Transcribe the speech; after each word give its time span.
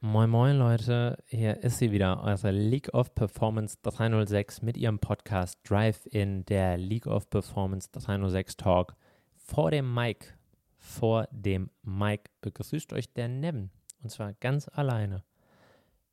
Moin 0.00 0.30
Moin 0.30 0.58
Leute, 0.58 1.18
hier 1.26 1.62
ist 1.64 1.78
sie 1.78 1.90
wieder, 1.90 2.22
eure 2.22 2.52
League 2.52 2.94
of 2.94 3.14
Performance 3.14 3.78
306 3.82 4.62
mit 4.62 4.76
ihrem 4.76 4.98
Podcast 4.98 5.58
Drive-In, 5.68 6.44
der 6.46 6.78
League 6.78 7.06
of 7.06 7.28
Performance 7.30 7.88
306 7.90 8.56
Talk. 8.56 8.94
Vor 9.34 9.70
dem 9.70 9.92
Mic, 9.92 10.36
vor 10.78 11.26
dem 11.32 11.70
Mic 11.82 12.30
begrüßt 12.42 12.92
euch 12.92 13.12
der 13.12 13.28
Nevin 13.28 13.70
und 14.04 14.10
zwar 14.10 14.34
ganz 14.34 14.68
alleine. 14.68 15.24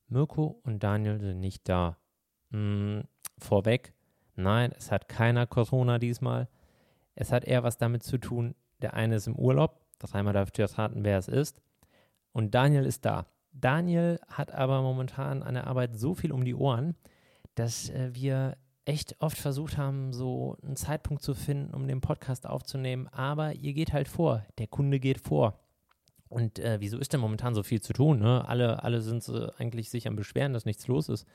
Mirko 0.07 0.59
und 0.63 0.81
Daniel 0.81 1.19
sind 1.19 1.39
nicht 1.39 1.69
da. 1.69 1.97
Hm, 2.51 3.03
vorweg, 3.37 3.93
nein, 4.35 4.71
es 4.75 4.91
hat 4.91 5.07
keiner 5.09 5.45
Corona 5.45 5.99
diesmal. 5.99 6.47
Es 7.15 7.31
hat 7.31 7.45
eher 7.45 7.63
was 7.63 7.77
damit 7.77 8.03
zu 8.03 8.17
tun, 8.17 8.55
der 8.81 8.93
eine 8.93 9.15
ist 9.15 9.27
im 9.27 9.35
Urlaub, 9.35 9.80
das 10.01 10.13
einmal 10.13 10.33
dürft 10.33 10.57
ihr 10.59 10.65
raten, 10.65 11.03
wer 11.03 11.17
es 11.17 11.27
ist. 11.27 11.61
Und 12.31 12.55
Daniel 12.55 12.85
ist 12.85 13.05
da. 13.05 13.27
Daniel 13.51 14.19
hat 14.27 14.51
aber 14.53 14.81
momentan 14.81 15.43
an 15.43 15.55
der 15.55 15.67
Arbeit 15.67 15.97
so 15.97 16.15
viel 16.15 16.31
um 16.31 16.45
die 16.45 16.55
Ohren, 16.55 16.95
dass 17.55 17.89
äh, 17.89 18.11
wir 18.13 18.57
echt 18.85 19.15
oft 19.19 19.37
versucht 19.37 19.77
haben, 19.77 20.13
so 20.13 20.57
einen 20.63 20.75
Zeitpunkt 20.75 21.21
zu 21.21 21.33
finden, 21.33 21.73
um 21.73 21.87
den 21.87 22.01
Podcast 22.01 22.47
aufzunehmen. 22.47 23.07
Aber 23.09 23.53
ihr 23.53 23.73
geht 23.73 23.93
halt 23.93 24.07
vor. 24.07 24.45
Der 24.57 24.67
Kunde 24.67 24.99
geht 24.99 25.19
vor. 25.19 25.59
Und 26.29 26.59
äh, 26.59 26.77
wieso 26.79 26.97
ist 26.97 27.11
denn 27.11 27.19
momentan 27.19 27.53
so 27.53 27.61
viel 27.61 27.81
zu 27.81 27.93
tun? 27.93 28.19
Ne? 28.19 28.47
Alle, 28.47 28.83
alle 28.83 29.01
sind 29.01 29.27
äh, 29.27 29.49
eigentlich 29.57 29.89
sich 29.89 30.07
am 30.07 30.15
Beschweren, 30.15 30.53
dass 30.53 30.65
nichts 30.65 30.87
los 30.87 31.09
ist. 31.09 31.27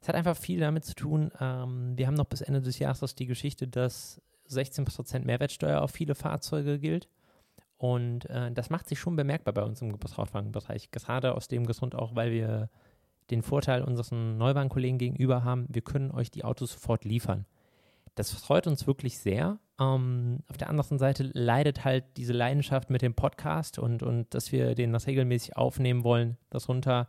Es 0.00 0.08
hat 0.08 0.16
einfach 0.16 0.36
viel 0.36 0.60
damit 0.60 0.84
zu 0.84 0.94
tun. 0.94 1.30
Ähm, 1.40 1.96
wir 1.96 2.06
haben 2.06 2.14
noch 2.14 2.26
bis 2.26 2.40
Ende 2.40 2.60
des 2.60 2.78
Jahres 2.78 3.14
die 3.14 3.26
Geschichte, 3.26 3.68
dass 3.68 4.20
16% 4.50 5.24
Mehrwertsteuer 5.24 5.82
auf 5.82 5.92
viele 5.92 6.14
Fahrzeuge 6.14 6.78
gilt. 6.78 7.08
Und 7.78 8.28
äh, 8.28 8.50
das 8.52 8.70
macht 8.70 8.88
sich 8.88 8.98
schon 8.98 9.16
bemerkbar 9.16 9.54
bei 9.54 9.62
uns 9.62 9.80
im 9.80 9.92
Gebrauchtwagenbereich. 9.92 10.90
Gerade 10.90 11.34
aus 11.34 11.46
dem 11.48 11.64
Grund 11.64 11.94
auch, 11.94 12.14
weil 12.16 12.32
wir 12.32 12.68
den 13.30 13.42
Vorteil 13.42 13.82
unseren 13.82 14.36
Neuwagenkollegen 14.36 14.98
gegenüber 14.98 15.44
haben, 15.44 15.66
wir 15.68 15.82
können 15.82 16.10
euch 16.10 16.30
die 16.30 16.44
Autos 16.44 16.72
sofort 16.72 17.04
liefern. 17.04 17.46
Das 18.16 18.32
freut 18.32 18.66
uns 18.66 18.88
wirklich 18.88 19.18
sehr. 19.18 19.60
Ähm, 19.78 20.40
auf 20.48 20.56
der 20.56 20.70
anderen 20.70 20.98
Seite 20.98 21.30
leidet 21.34 21.84
halt 21.84 22.04
diese 22.16 22.32
Leidenschaft 22.32 22.90
mit 22.90 23.00
dem 23.00 23.14
Podcast 23.14 23.78
und, 23.78 24.02
und 24.02 24.34
dass 24.34 24.50
wir 24.50 24.74
den 24.74 24.92
das 24.92 25.06
regelmäßig 25.06 25.56
aufnehmen 25.56 26.02
wollen, 26.02 26.36
das 26.50 26.68
runter. 26.68 27.08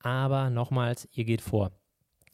Aber 0.00 0.50
nochmals, 0.50 1.08
ihr 1.12 1.24
geht 1.24 1.42
vor. 1.42 1.70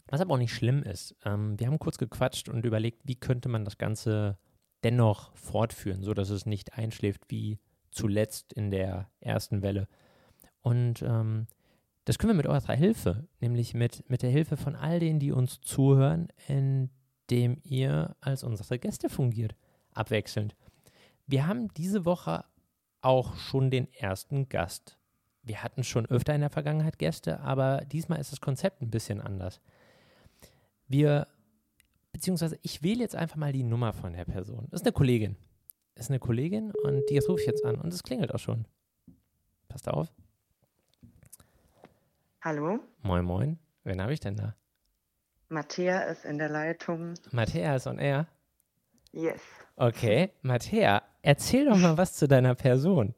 Was 0.09 0.23
aber 0.23 0.35
auch 0.35 0.39
nicht 0.39 0.55
schlimm 0.55 0.83
ist. 0.83 1.15
Ähm, 1.27 1.59
wir 1.59 1.67
haben 1.67 1.79
kurz 1.79 1.99
gequatscht 1.99 2.49
und 2.49 2.65
überlegt, 2.65 3.03
wie 3.05 3.17
könnte 3.17 3.51
man 3.51 3.65
das 3.65 3.77
Ganze 3.77 4.39
dennoch 4.85 5.35
fortführen, 5.37 6.03
sodass 6.03 6.31
es 6.31 6.47
nicht 6.47 6.77
einschläft 6.77 7.23
wie 7.29 7.59
zuletzt 7.91 8.53
in 8.53 8.71
der 8.71 9.11
ersten 9.21 9.63
Welle. 9.63 9.89
Und 10.61 11.03
ähm, 11.03 11.47
das 12.05 12.19
können 12.19 12.31
wir 12.31 12.37
mit 12.37 12.47
eurer 12.47 12.75
Hilfe, 12.75 13.29
nämlich 13.41 13.75
mit, 13.75 14.09
mit 14.11 14.23
der 14.23 14.31
Hilfe 14.31 14.57
von 14.57 14.75
all 14.75 14.99
denen, 14.99 15.21
die 15.21 15.33
uns 15.33 15.61
zuhören, 15.61 16.29
indem 16.49 17.59
ihr 17.63 18.17
als 18.21 18.43
unsere 18.43 18.79
Gäste 18.79 19.09
fungiert, 19.09 19.55
abwechselnd. 19.93 20.57
Wir 21.27 21.47
haben 21.47 21.73
diese 21.75 22.05
Woche 22.05 22.45
auch 23.01 23.37
schon 23.37 23.71
den 23.71 23.93
ersten 23.93 24.49
Gast. 24.49 24.99
Wir 25.43 25.63
hatten 25.63 25.85
schon 25.85 26.07
öfter 26.07 26.35
in 26.35 26.41
der 26.41 26.51
Vergangenheit 26.51 26.99
Gäste, 26.99 27.41
aber 27.41 27.83
diesmal 27.85 28.21
ist 28.21 28.33
das 28.33 28.41
Konzept 28.41 28.81
ein 28.81 28.91
bisschen 28.91 29.21
anders. 29.21 29.61
Wir 30.89 31.27
beziehungsweise 32.13 32.59
ich 32.63 32.83
wähle 32.83 33.01
jetzt 33.01 33.17
einfach 33.17 33.37
mal 33.37 33.53
die 33.53 33.65
Nummer 33.65 33.93
von 33.93 34.13
der 34.13 34.25
Person. 34.25 34.69
Das 34.71 34.81
ist 34.81 34.87
eine 34.87 34.93
Kollegin. 34.93 35.37
Das 35.95 36.07
ist 36.07 36.11
eine 36.11 36.21
Kollegin 36.21 36.73
und 36.85 37.09
die 37.11 37.19
rufe 37.19 37.41
ich 37.41 37.47
jetzt 37.47 37.65
an 37.65 37.77
und 37.77 37.93
es 37.93 38.03
klingelt 38.03 38.35
auch 38.35 38.39
schon. 38.39 38.67
Passt 39.69 39.89
auf. 39.89 40.13
Hallo. 42.41 42.79
Moin, 43.03 43.25
moin. 43.25 43.59
Wen 43.85 44.01
habe 44.03 44.13
ich 44.13 44.21
denn 44.21 44.37
da? 44.37 44.55
Mattea 45.49 46.01
ist 46.03 46.25
in 46.25 46.39
der 46.39 46.49
Leitung. 46.49 47.15
Mattea 47.31 47.77
ist 47.77 47.87
on 47.87 47.99
air? 47.99 48.27
Yes. 49.13 49.43
Okay, 49.77 50.31
Mattea, 50.43 51.03
erzähl 51.21 51.67
doch 51.67 51.77
mal 51.77 51.99
was 51.99 52.15
zu 52.15 52.27
deiner 52.27 52.55
Person. 52.55 53.15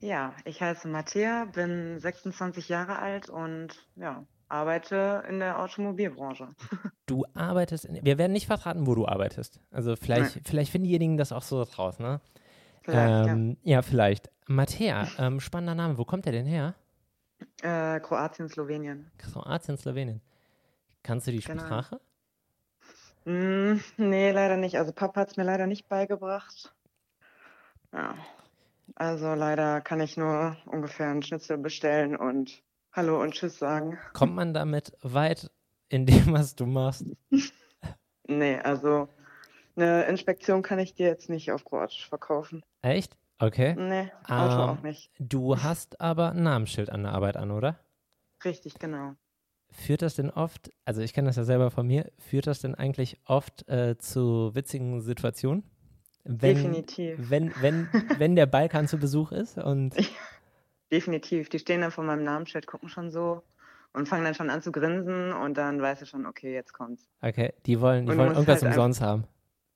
Ja, 0.00 0.34
ich 0.44 0.60
heiße 0.60 0.88
Mattea, 0.88 1.44
bin 1.44 2.00
26 2.00 2.68
Jahre 2.68 2.98
alt 2.98 3.28
und 3.28 3.86
ja, 3.96 4.24
arbeite 4.52 5.24
in 5.28 5.38
der 5.38 5.60
Automobilbranche. 5.60 6.48
Du 7.06 7.26
arbeitest, 7.34 7.84
in, 7.84 8.02
wir 8.02 8.16
werden 8.16 8.32
nicht 8.32 8.46
verraten, 8.46 8.86
wo 8.86 8.94
du 8.94 9.06
arbeitest. 9.06 9.60
Also 9.70 9.96
vielleicht, 9.96 10.48
vielleicht 10.48 10.70
finden 10.70 10.86
diejenigen 10.86 11.18
das 11.18 11.32
auch 11.32 11.42
so 11.42 11.60
raus, 11.60 11.98
ne? 11.98 12.20
Vielleicht, 12.82 13.28
ähm, 13.28 13.56
ja. 13.62 13.76
ja. 13.76 13.82
vielleicht. 13.82 14.30
Mattea, 14.46 15.08
ähm, 15.18 15.40
spannender 15.40 15.74
Name. 15.74 15.98
Wo 15.98 16.04
kommt 16.04 16.24
der 16.24 16.32
denn 16.32 16.46
her? 16.46 16.74
Äh, 17.60 18.00
Kroatien, 18.00 18.48
Slowenien. 18.48 19.10
Kroatien, 19.18 19.76
Slowenien. 19.76 20.22
Kannst 21.02 21.26
du 21.26 21.32
die 21.32 21.40
genau. 21.40 21.64
Sprache? 21.64 22.00
Mm, 23.24 23.80
nee, 23.98 24.30
leider 24.30 24.56
nicht. 24.56 24.78
Also 24.78 24.92
Papa 24.92 25.22
hat 25.22 25.30
es 25.32 25.36
mir 25.36 25.44
leider 25.44 25.66
nicht 25.66 25.88
beigebracht. 25.88 26.74
Ja. 27.92 28.14
Also 28.94 29.34
leider 29.34 29.80
kann 29.80 30.00
ich 30.00 30.16
nur 30.16 30.56
ungefähr 30.66 31.08
einen 31.08 31.22
Schnitzel 31.22 31.58
bestellen 31.58 32.16
und 32.16 32.62
Hallo 32.94 33.22
und 33.22 33.32
Tschüss 33.32 33.58
sagen. 33.58 33.98
Kommt 34.12 34.34
man 34.34 34.52
damit 34.52 34.92
weit 35.00 35.50
in 35.88 36.04
dem, 36.04 36.34
was 36.34 36.54
du 36.54 36.66
machst? 36.66 37.06
nee, 38.28 38.58
also 38.58 39.08
eine 39.76 40.04
Inspektion 40.04 40.60
kann 40.60 40.78
ich 40.78 40.92
dir 40.92 41.06
jetzt 41.06 41.30
nicht 41.30 41.52
auf 41.52 41.64
Kroatisch 41.64 42.06
verkaufen. 42.06 42.62
Echt? 42.82 43.16
Okay. 43.38 43.74
Nee, 43.76 44.12
Auto 44.24 44.62
ähm, 44.62 44.68
auch 44.68 44.82
nicht. 44.82 45.10
Du 45.18 45.56
hast 45.56 46.02
aber 46.02 46.32
ein 46.32 46.42
Namensschild 46.42 46.90
an 46.90 47.04
der 47.04 47.12
Arbeit 47.12 47.38
an, 47.38 47.50
oder? 47.50 47.78
Richtig, 48.44 48.78
genau. 48.78 49.14
Führt 49.70 50.02
das 50.02 50.16
denn 50.16 50.28
oft, 50.28 50.70
also 50.84 51.00
ich 51.00 51.14
kenne 51.14 51.28
das 51.28 51.36
ja 51.36 51.44
selber 51.44 51.70
von 51.70 51.86
mir, 51.86 52.12
führt 52.18 52.46
das 52.46 52.60
denn 52.60 52.74
eigentlich 52.74 53.18
oft 53.24 53.66
äh, 53.70 53.96
zu 53.96 54.54
witzigen 54.54 55.00
Situationen? 55.00 55.64
Wenn, 56.24 56.56
Definitiv. 56.56 57.30
Wenn, 57.30 57.54
wenn, 57.62 57.88
wenn 58.18 58.36
der 58.36 58.46
Balkan 58.46 58.86
zu 58.86 58.98
Besuch 58.98 59.32
ist 59.32 59.56
und 59.56 59.96
Definitiv. 60.92 61.48
Die 61.48 61.58
stehen 61.58 61.80
dann 61.80 61.90
vor 61.90 62.04
meinem 62.04 62.22
Namensschild, 62.22 62.66
gucken 62.66 62.88
schon 62.90 63.10
so 63.10 63.42
und 63.94 64.08
fangen 64.08 64.24
dann 64.24 64.34
schon 64.34 64.50
an 64.50 64.62
zu 64.62 64.70
grinsen 64.70 65.32
und 65.32 65.56
dann 65.56 65.80
weißt 65.80 66.02
du 66.02 66.06
schon, 66.06 66.26
okay, 66.26 66.52
jetzt 66.52 66.72
kommt's. 66.74 67.08
Okay, 67.22 67.54
die 67.66 67.80
wollen, 67.80 68.06
die 68.06 68.16
wollen 68.16 68.32
irgendwas 68.32 68.62
halt 68.62 68.72
umsonst 68.74 69.00
haben. 69.00 69.24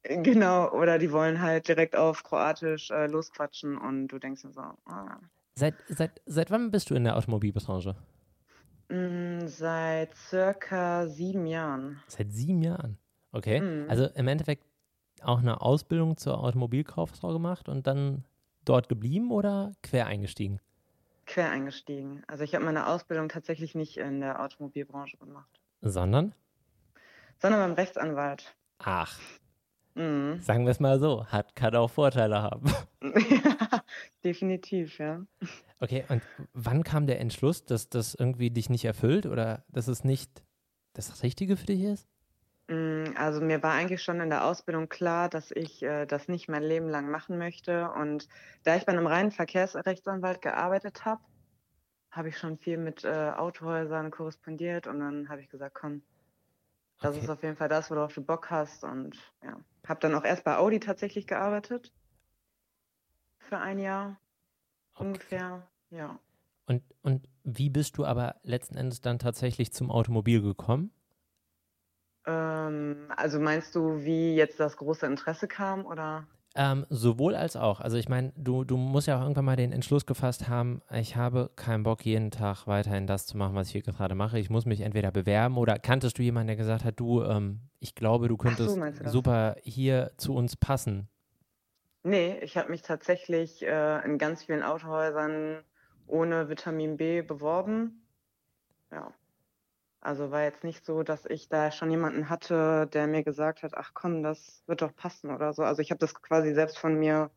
Genau, 0.03 0.71
oder 0.73 0.99
die 0.99 1.11
wollen 1.11 1.41
halt 1.41 1.67
direkt 1.69 1.97
auf 1.97 2.23
Kroatisch 2.23 2.91
äh, 2.91 3.07
losquatschen 3.07 3.77
und 3.77 4.09
du 4.09 4.19
denkst 4.19 4.43
dir 4.43 4.53
so, 4.53 4.61
ah. 4.61 5.19
Seit, 5.55 5.75
seit, 5.89 6.21
seit 6.27 6.51
wann 6.51 6.71
bist 6.71 6.91
du 6.91 6.95
in 6.95 7.05
der 7.05 7.17
Automobilbranche? 7.17 7.97
Mm, 8.89 9.47
seit 9.47 10.15
circa 10.15 11.09
sieben 11.09 11.47
Jahren. 11.47 12.01
Seit 12.07 12.31
sieben 12.31 12.63
Jahren? 12.63 12.99
Okay. 13.33 13.61
Mm. 13.61 13.91
Also 13.91 14.07
im 14.15 14.29
Endeffekt 14.29 14.65
auch 15.23 15.39
eine 15.39 15.61
Ausbildung 15.61 16.17
zur 16.19 16.39
Automobilkauffrau 16.39 17.33
gemacht 17.33 17.69
und 17.69 17.87
dann 17.87 18.25
dort 18.65 18.89
geblieben 18.89 19.31
oder 19.31 19.73
quer 19.83 20.07
eingestiegen? 20.07 20.61
Quer 21.37 21.51
eingestiegen. 21.51 22.23
Also 22.29 22.45
ich 22.45 22.55
habe 22.55 22.65
meine 22.65 22.87
Ausbildung 22.87 23.29
tatsächlich 23.29 23.75
nicht 23.75 23.99
in 23.99 24.21
der 24.23 24.41
Automobilbranche 24.41 25.19
gemacht. 25.19 25.61
Sondern? 25.83 26.35
Sondern 27.37 27.61
beim 27.61 27.73
Rechtsanwalt. 27.75 28.57
Ach. 28.79 29.21
Mhm. 29.95 30.41
Sagen 30.41 30.65
wir 30.65 30.71
es 30.71 30.81
mal 30.81 30.99
so, 30.99 31.27
hat 31.27 31.55
kann 31.55 31.77
auch 31.77 31.91
Vorteile 31.91 32.41
haben. 32.41 32.73
ja, 33.03 33.83
definitiv, 34.25 34.99
ja. 34.99 35.27
Okay, 35.79 36.07
und 36.09 36.23
wann 36.55 36.85
kam 36.85 37.07
der 37.07 37.21
Entschluss, 37.21 37.67
dass 37.67 37.91
das 37.91 38.15
irgendwie 38.15 38.51
dich 38.51 38.71
nicht 38.71 38.87
erfüllt 38.87 39.27
oder 39.27 39.63
dass 39.69 39.89
es 39.89 40.05
nicht 40.05 40.43
das 40.95 41.23
Richtige 41.23 41.59
für 41.59 41.67
dich 41.67 41.83
ist? 41.83 42.09
Mm, 42.69 43.15
also 43.17 43.41
mir 43.41 43.63
war 43.63 43.73
eigentlich 43.75 44.03
schon 44.03 44.21
in 44.21 44.31
der 44.31 44.45
Ausbildung 44.45 44.89
klar, 44.89 45.29
dass 45.29 45.51
ich 45.51 45.83
äh, 45.83 46.07
das 46.07 46.29
nicht 46.29 46.49
mein 46.49 46.63
Leben 46.63 46.89
lang 46.89 47.11
machen 47.11 47.39
möchte. 47.39 47.91
Und 47.91 48.29
da 48.65 48.77
ich 48.77 48.87
bei 48.87 48.93
einem 48.93 49.07
reinen 49.07 49.31
Verkehrsrechtsanwalt 49.31 50.43
gearbeitet 50.43 51.05
habe, 51.05 51.23
habe 52.11 52.29
ich 52.31 52.39
schon 52.39 52.59
viel 52.59 52.79
mit 52.79 53.05
äh, 53.05 53.33
Autohäusern 53.37 54.11
korrespondiert 54.11 54.87
und 54.87 55.01
dann 55.01 55.29
habe 55.29 55.43
ich 55.43 55.51
gesagt, 55.51 55.75
komm, 55.75 56.03
das 57.01 57.15
okay. 57.15 57.25
ist 57.25 57.31
auf 57.31 57.43
jeden 57.43 57.57
Fall 57.57 57.69
das, 57.69 57.91
worauf 57.91 58.15
du 58.15 58.23
Bock 58.23 58.51
hast. 58.51 58.83
Und 58.85 59.17
ja, 59.43 59.61
habe 59.87 60.01
dann 60.01 60.15
auch 60.15 60.25
erst 60.25 60.45
bei 60.45 60.57
Audi 60.57 60.81
tatsächlich 60.81 61.27
gearbeitet. 61.27 61.93
Für 63.39 63.59
ein 63.59 63.79
Jahr 63.79 64.19
okay. 64.95 65.07
ungefähr, 65.07 65.69
ja. 65.91 66.19
Und, 66.65 66.83
und 67.03 67.29
wie 67.45 67.71
bist 67.71 67.97
du 67.97 68.05
aber 68.05 68.37
letzten 68.43 68.77
Endes 68.77 69.01
dann 69.01 69.21
tatsächlich 69.21 69.73
zum 69.73 69.91
Automobil 69.91 70.43
gekommen? 70.43 70.91
Ähm, 72.27 72.97
also 73.17 73.39
meinst 73.41 73.75
du, 73.75 74.05
wie 74.05 74.35
jetzt 74.35 74.59
das 74.61 74.77
große 74.77 75.07
Interesse 75.07 75.49
kam 75.49 75.87
oder? 75.87 76.27
Ähm, 76.59 76.87
sowohl 76.89 77.35
als 77.35 77.55
auch. 77.55 77.81
Also 77.81 77.99
ich 77.99 78.09
meine, 78.09 78.33
du, 78.35 78.65
du 78.65 78.79
musst 78.79 79.07
ja 79.07 79.19
auch 79.19 79.23
irgendwann 79.23 79.45
mal 79.45 79.57
den 79.57 79.73
Entschluss 79.73 80.07
gefasst 80.07 80.49
haben, 80.49 80.81
ich 80.91 81.15
habe 81.15 81.51
keinen 81.55 81.83
Bock, 81.83 82.05
jeden 82.07 82.31
Tag 82.31 82.67
weiterhin 82.67 83.07
das 83.07 83.27
zu 83.27 83.37
machen, 83.37 83.55
was 83.55 83.67
ich 83.67 83.73
hier 83.73 83.83
gerade 83.83 84.15
mache. 84.15 84.39
Ich 84.39 84.49
muss 84.49 84.65
mich 84.65 84.81
entweder 84.81 85.11
bewerben 85.11 85.59
oder 85.59 85.79
kanntest 85.79 86.19
du 86.19 86.23
jemanden, 86.23 86.49
der 86.49 86.57
gesagt 86.57 86.85
hat, 86.85 86.99
du, 86.99 87.23
ähm, 87.23 87.61
ich 87.79 87.95
glaube, 87.95 88.29
du 88.29 88.39
könntest 88.39 88.75
so, 88.75 89.11
super 89.11 89.57
hier 89.63 90.13
zu 90.17 90.35
uns 90.35 90.57
passen? 90.57 91.09
Nee, 92.03 92.39
ich 92.41 92.57
habe 92.57 92.71
mich 92.71 92.81
tatsächlich 92.81 93.63
äh, 93.63 94.03
in 94.05 94.17
ganz 94.17 94.45
vielen 94.45 94.63
Autohäusern 94.63 95.63
ohne 96.07 96.49
Vitamin 96.49 96.97
B 96.97 97.21
beworben. 97.21 98.07
Ja. 98.91 99.13
Also 100.07 100.31
war 100.31 100.45
jetzt 100.45 100.63
nicht 100.63 100.87
so, 100.87 101.03
dass 101.03 101.27
ich 101.27 101.49
da 101.49 101.73
schon 101.73 101.91
jemanden 101.91 102.31
hatte, 102.31 102.89
der 102.93 103.09
mir 103.09 103.25
gesagt 103.25 103.65
hat, 103.65 103.73
ach 103.75 103.91
komm, 103.93 104.23
das 104.23 104.63
wird 104.69 104.81
doch 104.81 104.95
passen 104.95 105.35
oder 105.35 105.53
so. 105.53 105.65
Also 105.65 105.83
ich 105.83 105.91
habe 105.91 105.99
das 105.99 106.15
quasi 106.15 106.55
selbst 106.55 106.79
von 106.79 106.97
mir, 106.97 107.29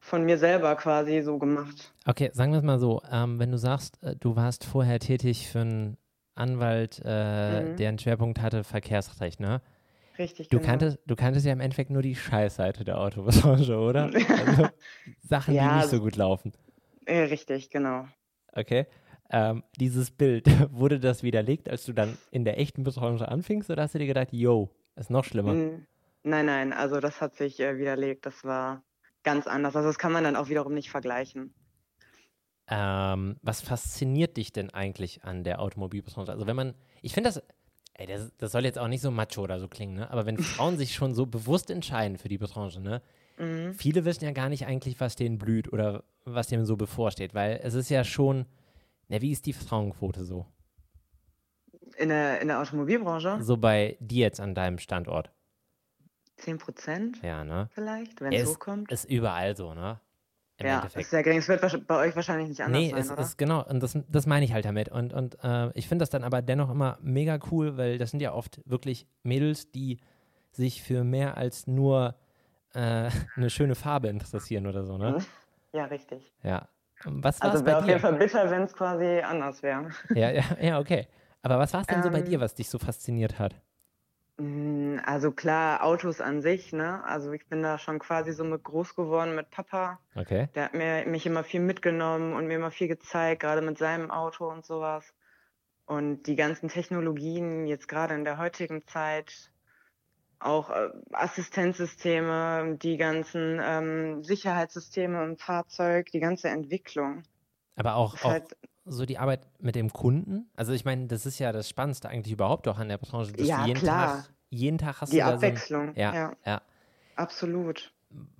von 0.00 0.26
mir 0.26 0.36
selber 0.36 0.76
quasi 0.76 1.22
so 1.22 1.38
gemacht. 1.38 1.94
Okay, 2.04 2.28
sagen 2.34 2.52
wir 2.52 2.58
es 2.58 2.64
mal 2.64 2.78
so, 2.78 3.00
ähm, 3.10 3.38
wenn 3.38 3.50
du 3.50 3.56
sagst, 3.56 4.02
äh, 4.02 4.16
du 4.16 4.36
warst 4.36 4.66
vorher 4.66 4.98
tätig 4.98 5.48
für 5.48 5.60
einen 5.60 5.96
Anwalt, 6.34 7.00
äh, 7.06 7.70
mhm. 7.70 7.76
der 7.76 7.88
einen 7.88 7.98
Schwerpunkt 7.98 8.42
hatte, 8.42 8.62
Verkehrsrecht, 8.62 9.40
ne? 9.40 9.62
Richtig, 10.18 10.50
du 10.50 10.58
genau. 10.58 10.68
Kanntest, 10.68 10.98
du 11.06 11.16
kanntest 11.16 11.46
ja 11.46 11.54
im 11.54 11.60
Endeffekt 11.60 11.88
nur 11.88 12.02
die 12.02 12.16
Scheißseite 12.16 12.84
der 12.84 13.00
Autobranche, 13.00 13.78
oder? 13.78 14.10
Also 14.28 14.68
Sachen, 15.22 15.54
ja, 15.54 15.70
die 15.70 15.76
nicht 15.76 15.88
so 15.88 16.00
gut 16.00 16.16
laufen. 16.16 16.52
Richtig, 17.08 17.70
genau. 17.70 18.06
Okay 18.52 18.86
ähm, 19.30 19.62
dieses 19.76 20.10
Bild, 20.10 20.46
wurde 20.72 21.00
das 21.00 21.22
widerlegt, 21.22 21.68
als 21.68 21.84
du 21.84 21.92
dann 21.92 22.18
in 22.30 22.44
der 22.44 22.58
echten 22.58 22.84
Branche 22.84 23.28
anfingst 23.28 23.70
oder 23.70 23.82
hast 23.82 23.94
du 23.94 23.98
dir 23.98 24.06
gedacht, 24.06 24.28
yo, 24.32 24.70
ist 24.96 25.10
noch 25.10 25.24
schlimmer? 25.24 25.54
Nein, 26.22 26.46
nein, 26.46 26.72
also 26.72 27.00
das 27.00 27.20
hat 27.20 27.34
sich 27.36 27.60
äh, 27.60 27.78
widerlegt, 27.78 28.26
das 28.26 28.44
war 28.44 28.82
ganz 29.22 29.46
anders. 29.46 29.76
Also 29.76 29.88
das 29.88 29.98
kann 29.98 30.12
man 30.12 30.24
dann 30.24 30.36
auch 30.36 30.48
wiederum 30.48 30.74
nicht 30.74 30.90
vergleichen. 30.90 31.54
Ähm, 32.68 33.36
was 33.42 33.62
fasziniert 33.62 34.36
dich 34.36 34.52
denn 34.52 34.70
eigentlich 34.70 35.24
an 35.24 35.44
der 35.44 35.60
Automobilbranche? 35.60 36.30
Also 36.30 36.46
wenn 36.46 36.56
man, 36.56 36.74
ich 37.02 37.14
finde 37.14 37.30
das, 37.30 37.42
ey, 37.94 38.06
das, 38.06 38.32
das, 38.36 38.52
soll 38.52 38.64
jetzt 38.64 38.78
auch 38.78 38.86
nicht 38.86 39.00
so 39.00 39.10
macho 39.10 39.42
oder 39.42 39.58
so 39.58 39.66
klingen, 39.66 39.94
ne? 39.94 40.10
aber 40.10 40.26
wenn 40.26 40.38
Frauen 40.38 40.76
sich 40.76 40.94
schon 40.94 41.14
so 41.14 41.26
bewusst 41.26 41.70
entscheiden 41.70 42.18
für 42.18 42.28
die 42.28 42.38
Branche, 42.38 42.80
ne? 42.80 43.02
Mhm. 43.38 43.74
Viele 43.74 44.04
wissen 44.04 44.24
ja 44.24 44.32
gar 44.32 44.50
nicht 44.50 44.66
eigentlich, 44.66 45.00
was 45.00 45.16
denen 45.16 45.38
blüht 45.38 45.72
oder 45.72 46.04
was 46.24 46.48
denen 46.48 46.66
so 46.66 46.76
bevorsteht, 46.76 47.34
weil 47.34 47.58
es 47.62 47.74
ist 47.74 47.88
ja 47.88 48.04
schon, 48.04 48.46
na, 49.10 49.20
wie 49.20 49.32
ist 49.32 49.44
die 49.46 49.52
Frauenquote 49.52 50.24
so? 50.24 50.46
In 51.96 52.08
der, 52.10 52.40
in 52.40 52.48
der 52.48 52.60
Automobilbranche? 52.60 53.38
So 53.42 53.56
bei 53.56 53.98
dir 54.00 54.20
jetzt 54.20 54.40
an 54.40 54.54
deinem 54.54 54.78
Standort. 54.78 55.32
10 56.36 56.58
Prozent? 56.58 57.20
Ja, 57.22 57.44
ne? 57.44 57.68
Vielleicht, 57.74 58.20
wenn 58.20 58.32
es 58.32 58.48
hochkommt. 58.48 58.90
Ist 58.90 59.04
überall 59.10 59.56
so, 59.56 59.74
ne? 59.74 60.00
Im 60.58 60.66
ja, 60.66 60.76
Endeffekt. 60.76 61.04
ist 61.04 61.10
sehr 61.10 61.22
gering. 61.24 61.38
Es 61.38 61.48
wird 61.48 61.86
bei 61.88 62.06
euch 62.06 62.14
wahrscheinlich 62.14 62.48
nicht 62.48 62.62
anders 62.62 62.80
nee, 62.80 62.90
sein, 62.90 63.00
es 63.00 63.10
oder? 63.10 63.22
ist 63.22 63.36
genau, 63.36 63.64
und 63.66 63.82
das, 63.82 63.98
das 64.08 64.26
meine 64.26 64.44
ich 64.44 64.52
halt 64.52 64.64
damit. 64.64 64.88
Und, 64.90 65.12
und 65.12 65.36
äh, 65.42 65.70
ich 65.74 65.88
finde 65.88 66.02
das 66.02 66.10
dann 66.10 66.22
aber 66.22 66.40
dennoch 66.40 66.70
immer 66.70 66.98
mega 67.02 67.38
cool, 67.50 67.76
weil 67.76 67.98
das 67.98 68.12
sind 68.12 68.20
ja 68.20 68.32
oft 68.32 68.60
wirklich 68.64 69.08
Mädels, 69.24 69.72
die 69.72 69.98
sich 70.52 70.82
für 70.82 71.02
mehr 71.02 71.36
als 71.36 71.66
nur 71.66 72.14
äh, 72.74 73.10
eine 73.36 73.50
schöne 73.50 73.74
Farbe 73.74 74.08
interessieren 74.08 74.68
oder 74.68 74.84
so, 74.84 74.98
ne? 74.98 75.18
Ja, 75.72 75.86
richtig. 75.86 76.32
Ja, 76.42 76.68
was 77.04 77.40
also 77.40 77.64
wäre 77.64 77.78
auf 77.78 77.86
jeden 77.86 78.00
Fall 78.00 78.14
bitter, 78.14 78.50
wenn 78.50 78.62
es 78.62 78.72
quasi 78.72 79.20
anders 79.20 79.62
wäre. 79.62 79.90
Ja, 80.14 80.30
ja, 80.30 80.44
ja, 80.60 80.78
okay. 80.78 81.06
Aber 81.42 81.58
was 81.58 81.72
war 81.72 81.80
es 81.80 81.86
denn 81.86 81.98
ähm, 81.98 82.02
so 82.04 82.10
bei 82.10 82.18
ähm. 82.18 82.24
dir, 82.26 82.40
was 82.40 82.54
dich 82.54 82.68
so 82.68 82.78
fasziniert 82.78 83.38
hat? 83.38 83.54
Mm, 84.40 84.98
also 85.04 85.32
klar, 85.32 85.84
Autos 85.84 86.20
an 86.20 86.40
sich, 86.42 86.72
ne? 86.72 87.04
Also 87.04 87.32
ich 87.32 87.46
bin 87.46 87.62
da 87.62 87.78
schon 87.78 87.98
quasi 87.98 88.32
so 88.32 88.44
mit 88.44 88.64
groß 88.64 88.94
geworden 88.94 89.34
mit 89.34 89.50
Papa. 89.50 89.98
Okay. 90.14 90.48
Der 90.54 90.64
hat 90.64 90.74
mir 90.74 91.06
mich 91.06 91.26
immer 91.26 91.44
viel 91.44 91.60
mitgenommen 91.60 92.34
und 92.34 92.46
mir 92.46 92.54
immer 92.54 92.70
viel 92.70 92.88
gezeigt, 92.88 93.42
gerade 93.42 93.62
mit 93.62 93.78
seinem 93.78 94.10
Auto 94.10 94.50
und 94.50 94.64
sowas. 94.64 95.14
Und 95.86 96.22
die 96.24 96.36
ganzen 96.36 96.68
Technologien 96.68 97.66
jetzt 97.66 97.88
gerade 97.88 98.14
in 98.14 98.24
der 98.24 98.38
heutigen 98.38 98.86
Zeit, 98.86 99.49
auch 100.40 100.70
äh, 100.70 100.88
Assistenzsysteme, 101.12 102.76
die 102.82 102.96
ganzen 102.96 103.60
ähm, 103.62 104.24
Sicherheitssysteme 104.24 105.22
im 105.24 105.36
Fahrzeug, 105.36 106.10
die 106.12 106.20
ganze 106.20 106.48
Entwicklung. 106.48 107.22
Aber 107.76 107.94
auch, 107.94 108.14
auch 108.24 108.30
halt, 108.30 108.56
so 108.84 109.06
die 109.06 109.18
Arbeit 109.18 109.46
mit 109.60 109.74
dem 109.74 109.92
Kunden. 109.92 110.50
Also 110.56 110.72
ich 110.72 110.84
meine, 110.84 111.06
das 111.06 111.26
ist 111.26 111.38
ja 111.38 111.52
das 111.52 111.68
Spannendste 111.68 112.08
eigentlich 112.08 112.32
überhaupt 112.32 112.66
auch 112.68 112.78
an 112.78 112.88
der 112.88 112.98
Branche, 112.98 113.32
dass 113.32 113.46
ja, 113.46 113.62
du 113.62 113.68
jeden 113.68 113.80
klar. 113.80 114.22
Tag, 114.22 114.34
jeden 114.48 114.78
Tag 114.78 115.00
hast 115.00 115.12
die 115.12 115.18
du 115.18 115.24
da 115.24 115.34
Abwechslung. 115.34 115.86
So 115.86 115.92
ein, 115.92 115.96
ja, 115.96 116.14
ja, 116.14 116.32
ja. 116.44 116.62
Absolut. 117.16 117.92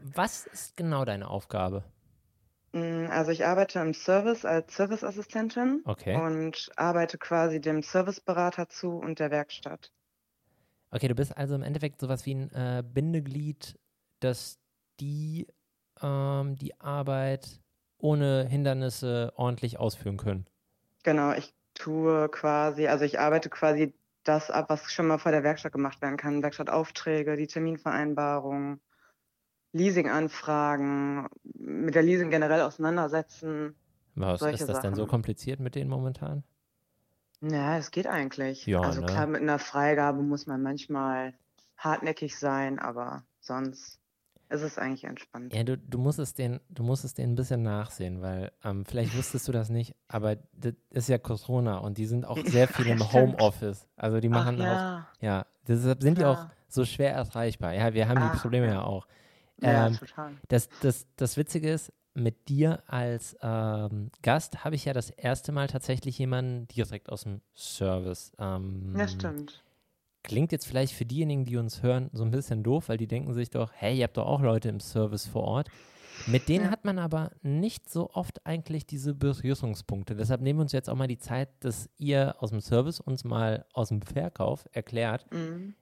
Was 0.02 0.46
ist 0.46 0.76
genau 0.76 1.04
deine 1.04 1.28
Aufgabe? 1.28 1.84
Mm, 2.72 3.06
also 3.10 3.30
ich 3.30 3.46
arbeite 3.46 3.78
im 3.80 3.94
Service 3.94 4.44
als 4.44 4.74
Serviceassistentin 4.74 5.82
okay. 5.84 6.16
und 6.16 6.70
arbeite 6.76 7.18
quasi 7.18 7.60
dem 7.60 7.82
Serviceberater 7.82 8.68
zu 8.68 8.92
und 8.96 9.18
der 9.18 9.30
Werkstatt. 9.30 9.92
Okay, 10.90 11.08
du 11.08 11.14
bist 11.14 11.36
also 11.36 11.54
im 11.54 11.62
Endeffekt 11.62 12.00
sowas 12.00 12.26
wie 12.26 12.34
ein 12.34 12.50
äh, 12.52 12.82
Bindeglied, 12.82 13.78
dass 14.18 14.58
die 14.98 15.46
ähm, 16.02 16.56
die 16.56 16.78
Arbeit 16.80 17.60
ohne 17.98 18.46
Hindernisse 18.48 19.32
ordentlich 19.36 19.78
ausführen 19.78 20.16
können. 20.16 20.46
Genau, 21.02 21.32
ich 21.32 21.54
tue 21.74 22.28
quasi, 22.28 22.86
also 22.86 23.04
ich 23.04 23.20
arbeite 23.20 23.50
quasi 23.50 23.94
das 24.24 24.50
ab, 24.50 24.68
was 24.68 24.90
schon 24.92 25.06
mal 25.06 25.18
vor 25.18 25.32
der 25.32 25.42
Werkstatt 25.42 25.72
gemacht 25.72 26.02
werden 26.02 26.16
kann. 26.16 26.42
Werkstattaufträge, 26.42 27.36
die 27.36 27.46
Terminvereinbarung, 27.46 28.80
Leasinganfragen, 29.72 31.28
mit 31.54 31.94
der 31.94 32.02
Leasing 32.02 32.30
generell 32.30 32.62
auseinandersetzen. 32.62 33.74
Was 34.14 34.42
ist 34.42 34.60
das 34.60 34.66
Sachen. 34.66 34.82
denn 34.82 34.94
so 34.94 35.06
kompliziert 35.06 35.60
mit 35.60 35.74
denen 35.74 35.88
momentan? 35.88 36.42
Ja, 37.42 37.78
es 37.78 37.90
geht 37.90 38.06
eigentlich. 38.06 38.66
Ja, 38.66 38.80
also 38.80 39.00
ne? 39.00 39.06
klar, 39.06 39.26
mit 39.26 39.40
einer 39.40 39.58
Freigabe 39.58 40.22
muss 40.22 40.46
man 40.46 40.62
manchmal 40.62 41.34
hartnäckig 41.76 42.38
sein, 42.38 42.78
aber 42.78 43.24
sonst 43.40 44.00
ist 44.50 44.62
es 44.62 44.78
eigentlich 44.78 45.04
entspannt. 45.04 45.54
Ja, 45.54 45.62
du, 45.62 45.78
du 45.78 45.98
musst 45.98 46.18
es 46.18 46.34
den, 46.34 46.60
du 46.68 46.82
musst 46.82 47.04
es 47.04 47.14
denen 47.14 47.32
ein 47.32 47.36
bisschen 47.36 47.62
nachsehen, 47.62 48.20
weil 48.20 48.52
ähm, 48.64 48.84
vielleicht 48.84 49.16
wusstest 49.16 49.46
du 49.48 49.52
das 49.52 49.70
nicht, 49.70 49.94
aber 50.08 50.36
das 50.52 50.74
ist 50.90 51.08
ja 51.08 51.18
Corona 51.18 51.78
und 51.78 51.98
die 51.98 52.06
sind 52.06 52.26
auch 52.26 52.38
sehr 52.44 52.68
viel 52.68 52.86
im 52.88 52.98
ja, 52.98 53.12
Homeoffice. 53.12 53.86
Also 53.96 54.20
die 54.20 54.28
machen 54.28 54.60
Ach, 54.60 54.64
ja. 54.64 54.98
auch, 54.98 55.22
ja, 55.22 55.46
deshalb 55.66 56.02
sind 56.02 56.18
die 56.18 56.24
auch 56.24 56.46
so 56.68 56.84
schwer 56.84 57.14
erreichbar. 57.14 57.74
Ja, 57.74 57.94
wir 57.94 58.08
haben 58.08 58.18
Ach, 58.18 58.32
die 58.32 58.38
Probleme 58.38 58.66
ja, 58.66 58.74
ja 58.74 58.82
auch. 58.82 59.06
Ähm, 59.62 59.72
ja, 59.72 59.90
total. 59.90 60.32
Das, 60.48 60.68
das, 60.80 61.06
das 61.16 61.36
Witzige 61.36 61.70
ist, 61.70 61.92
mit 62.14 62.48
dir 62.48 62.82
als 62.86 63.36
ähm, 63.42 64.10
Gast 64.22 64.64
habe 64.64 64.74
ich 64.74 64.84
ja 64.84 64.92
das 64.92 65.10
erste 65.10 65.52
Mal 65.52 65.68
tatsächlich 65.68 66.18
jemanden 66.18 66.66
direkt 66.68 67.08
aus 67.08 67.22
dem 67.22 67.40
Service. 67.54 68.32
Ähm, 68.38 68.94
ja, 68.96 69.08
stimmt. 69.08 69.62
Klingt 70.22 70.52
jetzt 70.52 70.66
vielleicht 70.66 70.92
für 70.92 71.06
diejenigen, 71.06 71.44
die 71.44 71.56
uns 71.56 71.82
hören, 71.82 72.10
so 72.12 72.24
ein 72.24 72.30
bisschen 72.30 72.62
doof, 72.62 72.88
weil 72.88 72.98
die 72.98 73.06
denken 73.06 73.32
sich 73.32 73.50
doch, 73.50 73.70
hey, 73.74 73.96
ihr 73.96 74.04
habt 74.04 74.16
doch 74.16 74.26
auch 74.26 74.42
Leute 74.42 74.68
im 74.68 74.80
Service 74.80 75.26
vor 75.26 75.44
Ort. 75.44 75.70
Mit 76.26 76.48
denen 76.48 76.66
ja. 76.66 76.70
hat 76.70 76.84
man 76.84 76.98
aber 76.98 77.30
nicht 77.42 77.88
so 77.88 78.10
oft 78.10 78.44
eigentlich 78.44 78.86
diese 78.86 79.14
Berührungspunkte. 79.14 80.14
Deshalb 80.14 80.42
nehmen 80.42 80.58
wir 80.58 80.62
uns 80.62 80.72
jetzt 80.72 80.90
auch 80.90 80.96
mal 80.96 81.06
die 81.06 81.18
Zeit, 81.18 81.48
dass 81.60 81.88
ihr 81.96 82.36
aus 82.40 82.50
dem 82.50 82.60
Service 82.60 83.00
uns 83.00 83.24
mal 83.24 83.64
aus 83.72 83.88
dem 83.88 84.02
Verkauf 84.02 84.68
erklärt, 84.72 85.26
mhm. 85.32 85.74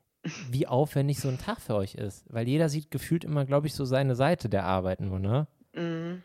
wie 0.51 0.69
aufwendig 0.69 1.19
so 1.19 1.29
ein 1.29 1.39
Tag 1.39 1.61
für 1.61 1.75
euch 1.75 1.97
ist. 1.97 2.25
Weil 2.33 2.47
jeder 2.47 2.69
sieht 2.69 2.93
gefühlt 2.93 3.25
immer, 3.25 3.45
glaube 3.45 3.67
ich, 3.67 3.75
so 3.75 3.85
seine 3.85 4.15
Seite 4.15 4.49
der 4.49 4.65
Arbeit 4.65 5.01
nur, 5.01 5.19
ne? 5.19 5.49
Mhm. 5.79 6.23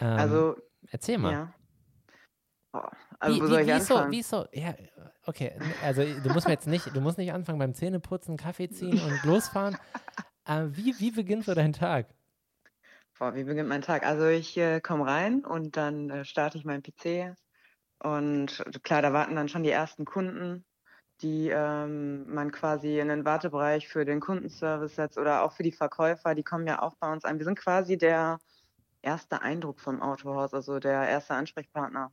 Ähm, 0.00 0.18
also, 0.18 0.56
erzähl 0.90 1.18
mal. 1.18 1.32
Ja. 1.32 1.54
Oh, 2.72 2.80
also, 3.18 3.36
wie, 3.36 3.42
wo 3.42 3.46
soll 3.46 3.60
ich 3.62 3.66
wieso, 3.68 3.94
wieso, 4.10 4.46
ja, 4.52 4.74
okay, 5.24 5.52
also 5.82 6.02
du 6.02 6.30
musst 6.30 6.46
jetzt 6.48 6.66
nicht, 6.66 6.94
du 6.94 7.00
musst 7.00 7.16
nicht 7.16 7.32
anfangen 7.32 7.58
beim 7.58 7.74
Zähneputzen, 7.74 8.36
Kaffee 8.36 8.68
ziehen 8.68 9.00
und 9.00 9.24
losfahren. 9.24 9.78
äh, 10.44 10.66
wie, 10.72 10.94
wie 10.98 11.10
beginnt 11.10 11.46
so 11.46 11.54
dein 11.54 11.72
Tag? 11.72 12.06
Boah, 13.18 13.34
wie 13.34 13.44
beginnt 13.44 13.68
mein 13.68 13.82
Tag? 13.82 14.06
Also 14.06 14.26
ich 14.26 14.56
äh, 14.58 14.80
komme 14.80 15.06
rein 15.06 15.44
und 15.44 15.76
dann 15.76 16.10
äh, 16.10 16.24
starte 16.24 16.58
ich 16.58 16.64
meinen 16.64 16.82
PC 16.82 17.34
und 18.00 18.62
klar, 18.84 19.02
da 19.02 19.12
warten 19.12 19.34
dann 19.34 19.48
schon 19.48 19.64
die 19.64 19.70
ersten 19.70 20.04
Kunden, 20.04 20.64
die 21.20 21.48
ähm, 21.48 22.32
man 22.32 22.52
quasi 22.52 23.00
in 23.00 23.08
den 23.08 23.24
Wartebereich 23.24 23.88
für 23.88 24.04
den 24.04 24.20
Kundenservice 24.20 24.94
setzt 24.94 25.18
oder 25.18 25.42
auch 25.42 25.52
für 25.52 25.64
die 25.64 25.72
Verkäufer, 25.72 26.34
die 26.34 26.44
kommen 26.44 26.66
ja 26.66 26.80
auch 26.80 26.94
bei 27.00 27.12
uns 27.12 27.24
an. 27.24 27.38
Wir 27.38 27.44
sind 27.44 27.58
quasi 27.58 27.98
der 27.98 28.38
erste 29.02 29.42
Eindruck 29.42 29.80
vom 29.80 30.02
Autohaus, 30.02 30.54
also 30.54 30.78
der 30.78 31.08
erste 31.08 31.34
Ansprechpartner. 31.34 32.12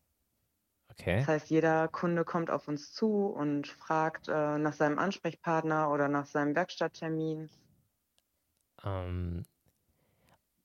Okay. 0.91 1.17
Das 1.17 1.27
heißt, 1.27 1.49
jeder 1.49 1.87
Kunde 1.87 2.23
kommt 2.23 2.49
auf 2.49 2.67
uns 2.67 2.93
zu 2.93 3.25
und 3.27 3.67
fragt 3.67 4.27
äh, 4.27 4.57
nach 4.57 4.73
seinem 4.73 4.99
Ansprechpartner 4.99 5.91
oder 5.91 6.07
nach 6.07 6.25
seinem 6.25 6.55
Werkstatttermin. 6.55 7.49
Ähm, 8.83 9.45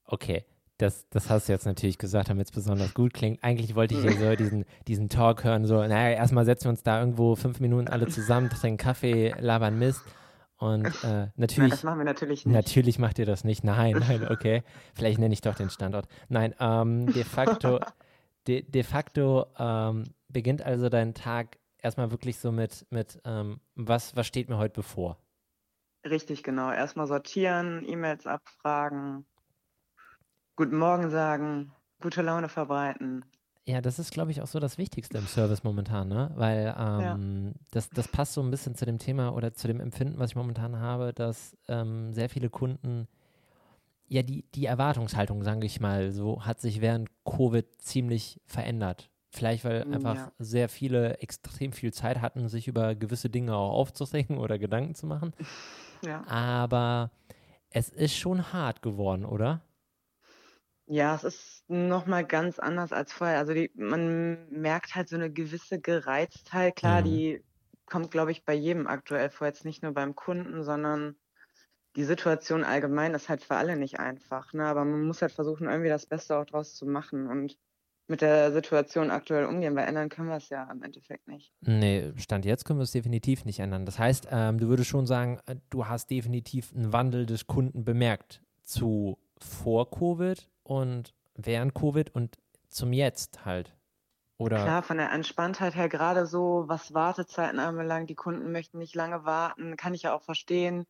okay, 0.05 0.45
das, 0.79 1.09
das 1.11 1.29
hast 1.29 1.49
du 1.49 1.53
jetzt 1.53 1.67
natürlich 1.67 1.99
gesagt, 1.99 2.31
damit 2.31 2.47
es 2.47 2.53
besonders 2.53 2.95
gut 2.95 3.13
klingt. 3.13 3.43
Eigentlich 3.43 3.75
wollte 3.75 3.95
ich 3.95 4.01
hier 4.01 4.13
so 4.13 4.37
diesen, 4.37 4.65
diesen 4.87 5.09
Talk 5.09 5.45
hören, 5.45 5.67
so, 5.67 5.77
naja, 5.77 6.17
erstmal 6.17 6.45
setzen 6.45 6.67
wir 6.67 6.71
uns 6.71 6.83
da 6.83 7.01
irgendwo 7.01 7.35
fünf 7.35 7.61
Minuten 7.61 7.89
alle 7.89 8.09
zusammen, 8.09 8.51
trinken 8.51 8.79
Kaffee, 8.79 9.35
labern 9.39 9.79
Mist. 9.79 10.03
Und 10.61 10.87
äh, 11.05 11.29
natürlich. 11.37 11.59
Nein, 11.59 11.71
das 11.71 11.83
machen 11.83 11.99
wir 11.99 12.05
natürlich 12.05 12.47
nicht. 12.47 12.55
Natürlich 12.55 12.99
macht 12.99 13.19
ihr 13.19 13.27
das 13.27 13.45
nicht. 13.45 13.65
Nein, 13.65 13.97
nein, 14.09 14.29
okay. 14.29 14.63
Vielleicht 14.95 15.19
nenne 15.19 15.35
ich 15.35 15.41
doch 15.41 15.55
den 15.55 15.71
Standort. 15.71 16.07
Nein, 16.29 16.55
ähm, 16.61 17.13
de 17.13 17.25
facto, 17.25 17.81
de, 18.47 18.63
de 18.63 18.83
facto 18.83 19.47
ähm, 19.59 20.05
beginnt 20.29 20.63
also 20.63 20.89
dein 20.89 21.15
Tag 21.15 21.59
erstmal 21.79 22.11
wirklich 22.11 22.39
so 22.39 22.53
mit, 22.53 22.87
mit 22.91 23.21
ähm, 23.25 23.61
was, 23.75 24.15
was 24.15 24.27
steht 24.27 24.49
mir 24.49 24.59
heute 24.59 24.75
bevor? 24.75 25.19
Richtig, 26.05 26.43
genau. 26.43 26.71
Erstmal 26.71 27.07
sortieren, 27.07 27.83
E-Mails 27.87 28.27
abfragen, 28.27 29.27
Guten 30.61 30.77
Morgen 30.77 31.09
sagen, 31.09 31.73
gute 32.03 32.21
Laune 32.21 32.51
verbreiten. 32.51 33.25
Ja, 33.67 33.81
das 33.81 33.99
ist, 33.99 34.13
glaube 34.13 34.31
ich, 34.31 34.41
auch 34.41 34.47
so 34.47 34.59
das 34.59 34.79
Wichtigste 34.79 35.19
im 35.19 35.27
Service 35.27 35.63
momentan, 35.65 36.09
ne? 36.09 36.31
Weil 36.35 36.75
ähm, 36.79 37.47
ja. 37.47 37.61
das, 37.71 37.91
das 37.91 38.09
passt 38.09 38.33
so 38.33 38.43
ein 38.43 38.51
bisschen 38.51 38.75
zu 38.75 38.87
dem 38.87 38.99
Thema 38.99 39.35
oder 39.35 39.55
zu 39.55 39.69
dem 39.69 39.81
Empfinden, 39.81 40.19
was 40.19 40.31
ich 40.31 40.37
momentan 40.37 40.79
habe, 40.79 41.13
dass 41.13 41.57
ähm, 41.69 42.13
sehr 42.13 42.29
viele 42.29 42.51
Kunden, 42.51 43.07
ja, 44.09 44.23
die, 44.23 44.45
die 44.55 44.65
Erwartungshaltung, 44.65 45.45
sage 45.45 45.67
ich 45.67 45.79
mal, 45.79 46.11
so 46.11 46.45
hat 46.45 46.61
sich 46.61 46.81
während 46.81 47.11
Covid 47.25 47.67
ziemlich 47.81 48.41
verändert. 48.47 49.11
Vielleicht, 49.31 49.65
weil 49.65 49.85
mm, 49.85 49.95
einfach 49.95 50.17
ja. 50.17 50.33
sehr 50.39 50.69
viele 50.69 51.19
extrem 51.19 51.73
viel 51.73 51.93
Zeit 51.93 52.21
hatten, 52.21 52.49
sich 52.49 52.67
über 52.67 52.97
gewisse 52.97 53.31
Dinge 53.31 53.55
auch 53.55 53.73
aufzuregen 53.73 54.39
oder 54.39 54.59
Gedanken 54.59 54.95
zu 54.95 55.07
machen. 55.07 55.33
Ja. 56.05 56.27
Aber 56.27 57.11
es 57.71 57.89
ist 57.91 58.17
schon 58.17 58.53
hart 58.53 58.83
geworden, 58.83 59.25
oder? 59.25 59.61
Ja, 60.93 61.15
es 61.15 61.23
ist 61.23 61.65
nochmal 61.69 62.25
ganz 62.25 62.59
anders 62.59 62.93
als 62.93 63.13
vorher. 63.13 63.39
Also 63.39 63.55
die, 63.55 63.71
man 63.77 64.51
merkt 64.51 64.97
halt 64.97 65.09
so 65.09 65.15
eine 65.15 65.31
gewisse 65.31 65.81
Gereiztheit. 65.81 66.75
Klar, 66.75 67.03
mhm. 67.03 67.05
die 67.05 67.45
kommt, 67.87 68.11
glaube 68.11 68.33
ich, 68.33 68.45
bei 68.45 68.55
jedem 68.55 68.89
aktuell 68.89 69.31
vor, 69.31 69.47
jetzt 69.47 69.65
nicht 69.65 69.85
nur 69.85 69.93
beim 69.93 70.17
Kunden, 70.17 70.65
sondern 70.65 71.15
die 71.95 72.03
Situation 72.03 72.65
allgemein 72.65 73.15
ist 73.15 73.29
halt 73.29 73.45
für 73.45 73.55
alle 73.55 73.77
nicht 73.77 74.01
einfach. 74.01 74.53
Ne? 74.53 74.65
Aber 74.65 74.85
man 74.85 75.03
muss 75.03 75.23
halt 75.23 75.31
versuchen, 75.31 75.69
irgendwie 75.69 75.91
das 75.91 76.07
Beste 76.07 76.37
auch 76.37 76.45
draus 76.45 76.75
zu 76.75 76.87
machen 76.87 77.29
und 77.29 77.57
mit 78.09 78.21
der 78.21 78.51
Situation 78.51 79.13
aktuell 79.13 79.45
umgehen, 79.45 79.77
weil 79.77 79.87
ändern 79.87 80.09
können 80.09 80.27
wir 80.27 80.39
es 80.39 80.49
ja 80.49 80.69
im 80.73 80.83
Endeffekt 80.83 81.29
nicht. 81.29 81.53
Nee, 81.61 82.13
Stand 82.17 82.45
jetzt 82.45 82.65
können 82.65 82.81
wir 82.81 82.85
es 82.85 82.91
definitiv 82.91 83.45
nicht 83.45 83.61
ändern. 83.61 83.87
Das 83.87 84.01
heißt, 84.01 84.27
ähm, 84.33 84.59
du 84.59 84.67
würdest 84.67 84.89
schon 84.89 85.07
sagen, 85.07 85.39
äh, 85.47 85.55
du 85.71 85.87
hast 85.87 86.11
definitiv 86.11 86.75
einen 86.75 86.93
Wandel 86.93 87.27
des 87.27 87.47
Kunden 87.47 87.85
bemerkt 87.85 88.43
zu 88.65 89.19
vor 89.45 89.91
Covid 89.91 90.49
und 90.63 91.15
während 91.35 91.75
Covid 91.75 92.15
und 92.15 92.37
zum 92.69 92.93
Jetzt 92.93 93.45
halt. 93.45 93.77
Oder? 94.39 94.63
Klar, 94.63 94.83
von 94.83 94.97
der 94.97 95.13
Entspanntheit 95.13 95.75
her, 95.75 95.89
gerade 95.89 96.27
so, 96.27 96.65
was 96.67 96.95
Wartezeiten 96.95 97.59
anbelangt, 97.59 98.09
die 98.09 98.15
Kunden 98.15 98.53
möchten 98.53 98.79
nicht 98.79 98.95
lange 98.95 99.25
warten, 99.25 99.77
kann 99.77 99.93
ich 99.93 100.03
ja 100.03 100.15
auch 100.15 100.23
verstehen. 100.23 100.87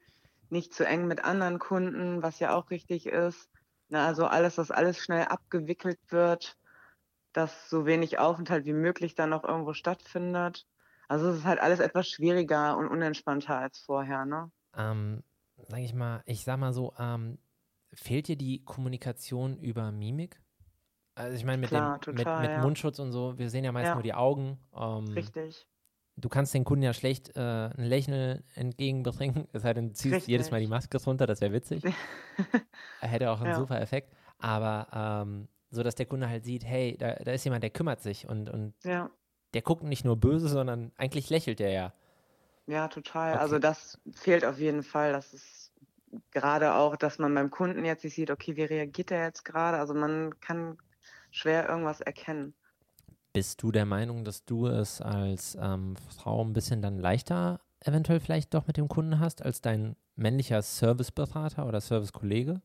Nicht 0.51 0.73
zu 0.73 0.87
eng 0.87 1.07
mit 1.07 1.25
anderen 1.25 1.59
Kunden, 1.59 2.23
was 2.23 2.39
ja 2.39 2.55
auch 2.55 2.71
richtig 2.71 3.07
ist. 3.07 3.49
Na, 3.89 4.07
also 4.07 4.27
alles, 4.27 4.55
dass 4.55 4.71
alles 4.71 4.99
schnell 4.99 5.25
abgewickelt 5.25 5.99
wird, 6.11 6.57
dass 7.33 7.69
so 7.69 7.87
wenig 7.87 8.19
Aufenthalt 8.21 8.67
wie 8.67 8.73
möglich 8.73 9.17
dann 9.17 9.31
noch 9.31 9.43
irgendwo 9.43 9.73
stattfindet. 9.73 10.67
Also 11.09 11.31
es 11.31 11.39
ist 11.39 11.45
halt 11.45 11.61
alles 11.61 11.81
etwas 11.81 12.09
schwieriger 12.09 12.77
und 12.77 12.87
unentspannter 12.87 13.59
als 13.59 13.81
vorher, 13.81 14.25
ne? 14.27 14.53
Ähm, 14.77 15.25
sag 15.69 15.81
ich 15.81 15.93
mal, 15.93 16.23
ich 16.25 16.45
sag 16.45 16.61
mal 16.61 16.73
so, 16.73 16.93
ähm, 17.01 17.39
fehlt 17.93 18.29
dir 18.29 18.37
die 18.37 18.65
Kommunikation 18.65 19.59
über 19.59 19.93
Mimik? 19.93 20.41
Also 21.15 21.37
ich 21.37 21.45
meine, 21.45 21.59
mit, 21.59 21.69
Klar, 21.69 21.99
dem, 21.99 22.17
total, 22.17 22.41
mit, 22.41 22.51
mit 22.51 22.57
ja. 22.59 22.63
Mundschutz 22.63 22.99
und 22.99 23.13
so, 23.13 23.39
wir 23.39 23.51
sehen 23.51 23.65
ja 23.65 23.73
meist 23.73 23.89
ja. 23.89 23.95
nur 23.95 24.03
die 24.03 24.15
Augen. 24.15 24.59
Ähm, 24.75 25.09
Richtig. 25.09 25.67
Du 26.17 26.29
kannst 26.29 26.55
den 26.55 26.65
Kunden 26.65 26.83
ja 26.83 26.93
schlecht 26.93 27.37
äh, 27.37 27.41
ein 27.41 27.85
Lächeln 27.85 28.45
entgegenbringen, 28.55 29.49
es 29.53 29.63
sei 29.63 29.75
denn, 29.75 29.89
du 29.89 29.95
ziehst 29.95 30.15
Richtig. 30.15 30.29
jedes 30.29 30.51
Mal 30.51 30.61
die 30.61 30.67
Maske 30.67 31.03
runter, 31.03 31.27
das 31.27 31.41
wäre 31.41 31.53
witzig. 31.53 31.83
Hätte 33.01 33.31
auch 33.31 33.41
einen 33.41 33.51
ja. 33.51 33.57
super 33.57 33.81
Effekt. 33.81 34.13
Aber 34.39 35.23
ähm, 35.27 35.49
so, 35.71 35.83
dass 35.83 35.95
der 35.95 36.07
Kunde 36.07 36.29
halt 36.29 36.45
sieht, 36.45 36.65
hey, 36.65 36.97
da, 36.99 37.15
da 37.15 37.33
ist 37.33 37.45
jemand, 37.45 37.63
der 37.63 37.71
kümmert 37.71 38.01
sich 38.01 38.29
und, 38.29 38.49
und 38.49 38.75
der 38.85 39.63
guckt 39.63 39.83
nicht 39.83 40.05
nur 40.05 40.17
böse, 40.17 40.49
sondern 40.49 40.93
eigentlich 40.97 41.31
lächelt 41.31 41.61
er 41.61 41.71
ja. 41.71 41.93
Ja, 42.67 42.89
total. 42.89 43.33
Okay. 43.33 43.41
Also 43.41 43.59
das 43.59 44.01
fehlt 44.13 44.45
auf 44.45 44.59
jeden 44.59 44.83
Fall. 44.83 45.13
Das 45.13 45.35
ist 45.35 45.60
gerade 46.31 46.75
auch, 46.75 46.97
dass 46.97 47.19
man 47.19 47.35
beim 47.35 47.51
Kunden 47.51 47.85
jetzt 47.85 48.05
nicht 48.05 48.15
sieht, 48.15 48.31
okay, 48.31 48.57
wie 48.57 48.65
reagiert 48.65 49.11
er 49.11 49.25
jetzt 49.25 49.45
gerade? 49.45 49.79
Also 49.79 49.95
man 49.95 50.39
kann 50.41 50.79
schwer 51.31 51.69
irgendwas 51.69 52.01
erkennen. 52.01 52.55
Bist 53.33 53.63
du 53.63 53.71
der 53.71 53.87
Meinung, 53.87 54.25
dass 54.25 54.45
du 54.45 54.67
es 54.67 55.01
als 55.01 55.57
ähm, 55.61 55.97
Frau 56.17 56.43
ein 56.45 56.53
bisschen 56.53 56.83
dann 56.83 56.99
leichter 56.99 57.61
eventuell 57.81 58.21
vielleicht 58.21 58.53
doch 58.55 58.67
mit 58.67 58.77
dem 58.77 58.89
Kunden 58.89 59.21
hast, 59.21 59.43
als 59.43 59.61
dein 59.61 59.97
männlicher 60.17 60.63
Serviceberater 60.63 61.67
oder 61.67 61.81
Servicekollege? 61.81 62.61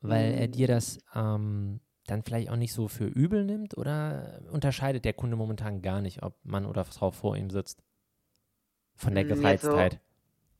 Weil 0.00 0.34
er 0.34 0.48
dir 0.48 0.66
das 0.66 0.98
ähm, 1.14 1.80
dann 2.06 2.22
vielleicht 2.22 2.50
auch 2.50 2.56
nicht 2.56 2.72
so 2.72 2.88
für 2.88 3.06
übel 3.06 3.44
nimmt 3.44 3.76
oder 3.78 4.40
unterscheidet 4.50 5.04
der 5.04 5.12
Kunde 5.12 5.36
momentan 5.36 5.80
gar 5.80 6.00
nicht, 6.00 6.22
ob 6.22 6.34
Mann 6.44 6.66
oder 6.66 6.84
Frau 6.84 7.12
vor 7.12 7.36
ihm 7.36 7.50
sitzt? 7.50 7.82
Von 8.96 9.14
der 9.14 9.22
hm, 9.22 9.40
Gereiztheit. 9.40 10.00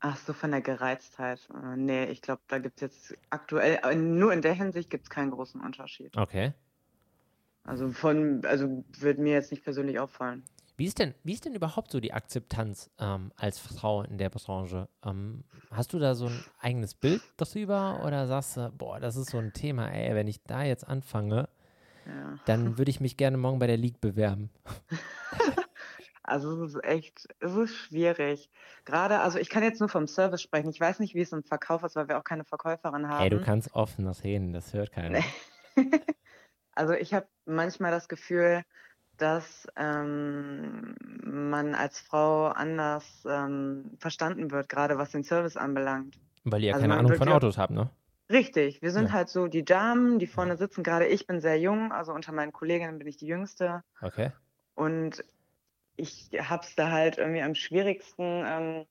Ach 0.04 0.16
so, 0.16 0.32
von 0.32 0.50
der 0.50 0.60
Gereiztheit. 0.60 1.48
Äh, 1.54 1.76
nee, 1.76 2.04
ich 2.06 2.22
glaube, 2.22 2.42
da 2.48 2.58
gibt 2.58 2.76
es 2.76 2.80
jetzt 2.80 3.18
aktuell, 3.30 3.78
äh, 3.84 3.94
nur 3.94 4.32
in 4.32 4.42
der 4.42 4.52
Hinsicht 4.52 4.90
gibt 4.90 5.04
es 5.04 5.10
keinen 5.10 5.30
großen 5.30 5.60
Unterschied. 5.60 6.16
Okay. 6.16 6.52
Also 7.62 7.92
von, 7.92 8.44
also 8.44 8.84
würde 8.98 9.22
mir 9.22 9.34
jetzt 9.34 9.52
nicht 9.52 9.62
persönlich 9.62 10.00
auffallen. 10.00 10.42
Wie 10.76 10.86
ist 10.86 10.98
denn, 10.98 11.14
wie 11.22 11.34
ist 11.34 11.44
denn 11.44 11.54
überhaupt 11.54 11.92
so 11.92 12.00
die 12.00 12.12
Akzeptanz 12.12 12.90
ähm, 12.98 13.30
als 13.36 13.60
Frau 13.60 14.02
in 14.02 14.18
der 14.18 14.30
Branche? 14.30 14.88
Ähm, 15.04 15.44
hast 15.70 15.92
du 15.92 16.00
da 16.00 16.16
so 16.16 16.26
ein 16.26 16.44
eigenes 16.58 16.94
Bild 16.94 17.22
darüber 17.36 18.02
oder 18.04 18.26
sagst 18.26 18.56
du, 18.56 18.72
boah, 18.76 18.98
das 18.98 19.14
ist 19.14 19.30
so 19.30 19.38
ein 19.38 19.52
Thema, 19.52 19.88
ey, 19.88 20.16
wenn 20.16 20.26
ich 20.26 20.42
da 20.42 20.64
jetzt 20.64 20.88
anfange, 20.88 21.48
ja. 22.06 22.34
dann 22.46 22.76
würde 22.78 22.90
ich 22.90 22.98
mich 22.98 23.16
gerne 23.16 23.36
morgen 23.36 23.60
bei 23.60 23.68
der 23.68 23.76
League 23.76 24.00
bewerben. 24.00 24.50
Also 26.32 26.64
es 26.64 26.74
ist 26.74 26.82
echt, 26.82 27.28
es 27.40 27.54
ist 27.54 27.74
schwierig. 27.74 28.48
Gerade, 28.86 29.20
also 29.20 29.38
ich 29.38 29.50
kann 29.50 29.62
jetzt 29.62 29.80
nur 29.80 29.90
vom 29.90 30.06
Service 30.06 30.40
sprechen. 30.40 30.70
Ich 30.70 30.80
weiß 30.80 30.98
nicht, 30.98 31.14
wie 31.14 31.20
es 31.20 31.30
im 31.30 31.42
Verkauf 31.42 31.82
ist, 31.82 31.94
weil 31.94 32.08
wir 32.08 32.18
auch 32.18 32.24
keine 32.24 32.44
Verkäuferin 32.44 33.06
haben. 33.06 33.22
Ey, 33.22 33.28
du 33.28 33.42
kannst 33.42 33.74
offen 33.74 34.06
das 34.06 34.24
reden, 34.24 34.54
das 34.54 34.72
hört 34.72 34.92
keiner. 34.92 35.20
also 36.74 36.94
ich 36.94 37.12
habe 37.12 37.26
manchmal 37.44 37.90
das 37.90 38.08
Gefühl, 38.08 38.62
dass 39.18 39.66
ähm, 39.76 40.96
man 41.22 41.74
als 41.74 42.00
Frau 42.00 42.46
anders 42.46 43.04
ähm, 43.28 43.90
verstanden 43.98 44.50
wird, 44.50 44.70
gerade 44.70 44.96
was 44.96 45.10
den 45.10 45.24
Service 45.24 45.58
anbelangt. 45.58 46.18
Weil 46.44 46.62
ihr 46.62 46.68
ja 46.68 46.74
also 46.76 46.84
keine 46.84 46.98
Ahnung 46.98 47.14
von 47.14 47.28
Autos 47.28 47.58
habt, 47.58 47.74
ne? 47.74 47.90
Richtig, 48.30 48.80
wir 48.80 48.90
sind 48.90 49.08
ja. 49.08 49.12
halt 49.12 49.28
so 49.28 49.48
die 49.48 49.66
Damen, 49.66 50.18
die 50.18 50.26
vorne 50.26 50.56
sitzen. 50.56 50.82
Gerade 50.82 51.08
ich 51.08 51.26
bin 51.26 51.42
sehr 51.42 51.60
jung, 51.60 51.92
also 51.92 52.14
unter 52.14 52.32
meinen 52.32 52.52
Kolleginnen 52.52 52.98
bin 52.98 53.06
ich 53.06 53.18
die 53.18 53.26
Jüngste. 53.26 53.84
Okay. 54.00 54.32
Und 54.74 55.22
ich 55.96 56.30
habe 56.38 56.64
es 56.64 56.74
da 56.74 56.90
halt 56.90 57.18
irgendwie 57.18 57.42
am 57.42 57.54
schwierigsten, 57.54 58.44
ähm, 58.46 58.86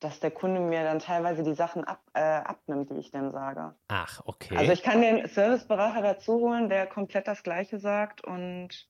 dass 0.00 0.18
der 0.20 0.30
Kunde 0.30 0.60
mir 0.60 0.82
dann 0.82 0.98
teilweise 0.98 1.42
die 1.42 1.54
Sachen 1.54 1.84
ab, 1.84 2.00
äh, 2.14 2.20
abnimmt, 2.20 2.90
die 2.90 2.96
ich 2.96 3.10
dann 3.10 3.30
sage. 3.30 3.74
Ach, 3.88 4.20
okay. 4.24 4.56
Also 4.56 4.72
ich 4.72 4.82
kann 4.82 5.00
den 5.00 5.28
Serviceberater 5.28 6.02
dazu 6.02 6.34
holen, 6.34 6.68
der 6.68 6.86
komplett 6.86 7.28
das 7.28 7.42
Gleiche 7.42 7.78
sagt 7.78 8.24
und 8.24 8.88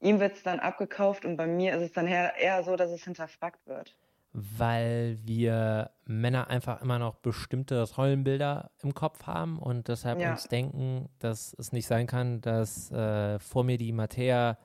ihm 0.00 0.20
wird 0.20 0.36
es 0.36 0.42
dann 0.42 0.60
abgekauft 0.60 1.24
und 1.24 1.36
bei 1.36 1.46
mir 1.46 1.76
ist 1.76 1.82
es 1.82 1.92
dann 1.92 2.06
eher 2.06 2.62
so, 2.64 2.76
dass 2.76 2.90
es 2.90 3.04
hinterfragt 3.04 3.66
wird. 3.66 3.96
Weil 4.34 5.18
wir 5.24 5.90
Männer 6.06 6.48
einfach 6.48 6.80
immer 6.80 6.98
noch 6.98 7.16
bestimmte 7.16 7.82
Rollenbilder 7.82 8.70
im 8.82 8.94
Kopf 8.94 9.26
haben 9.26 9.58
und 9.58 9.88
deshalb 9.88 10.20
ja. 10.20 10.30
uns 10.30 10.44
denken, 10.44 11.08
dass 11.18 11.54
es 11.58 11.72
nicht 11.72 11.86
sein 11.86 12.06
kann, 12.06 12.40
dass 12.40 12.90
äh, 12.92 13.38
vor 13.40 13.64
mir 13.64 13.76
die 13.76 13.92
Mattea 13.92 14.56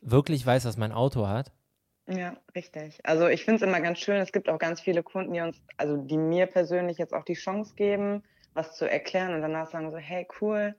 wirklich 0.00 0.44
weiß, 0.44 0.64
was 0.64 0.76
mein 0.76 0.92
Auto 0.92 1.26
hat. 1.26 1.52
Ja, 2.08 2.36
richtig. 2.54 3.00
Also 3.04 3.26
ich 3.26 3.44
finde 3.44 3.56
es 3.56 3.68
immer 3.68 3.80
ganz 3.80 3.98
schön. 3.98 4.20
Es 4.20 4.32
gibt 4.32 4.48
auch 4.48 4.58
ganz 4.58 4.80
viele 4.80 5.02
Kunden, 5.02 5.32
die 5.32 5.40
uns, 5.40 5.60
also 5.76 5.96
die 5.96 6.18
mir 6.18 6.46
persönlich 6.46 6.98
jetzt 6.98 7.12
auch 7.12 7.24
die 7.24 7.34
Chance 7.34 7.74
geben, 7.74 8.22
was 8.54 8.76
zu 8.76 8.88
erklären 8.88 9.34
und 9.34 9.42
danach 9.42 9.68
sagen 9.68 9.90
so, 9.90 9.96
hey, 9.96 10.26
cool, 10.40 10.76